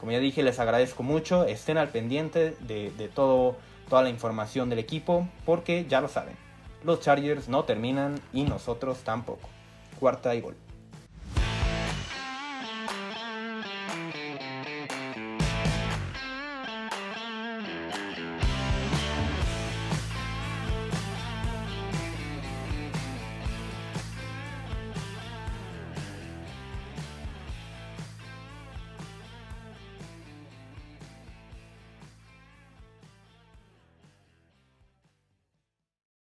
Como 0.00 0.10
ya 0.10 0.18
dije, 0.18 0.42
les 0.42 0.58
agradezco 0.58 1.04
mucho. 1.04 1.44
Estén 1.44 1.78
al 1.78 1.90
pendiente 1.90 2.56
de, 2.58 2.90
de 2.90 3.06
todo, 3.06 3.54
toda 3.88 4.02
la 4.02 4.10
información 4.10 4.68
del 4.68 4.80
equipo 4.80 5.28
porque 5.46 5.86
ya 5.88 6.00
lo 6.00 6.08
saben. 6.08 6.34
Los 6.82 6.98
Chargers 6.98 7.48
no 7.48 7.62
terminan 7.62 8.20
y 8.32 8.42
nosotros 8.42 8.98
tampoco. 9.04 9.48
Cuarta 10.00 10.34
y 10.34 10.40
gol. 10.40 10.56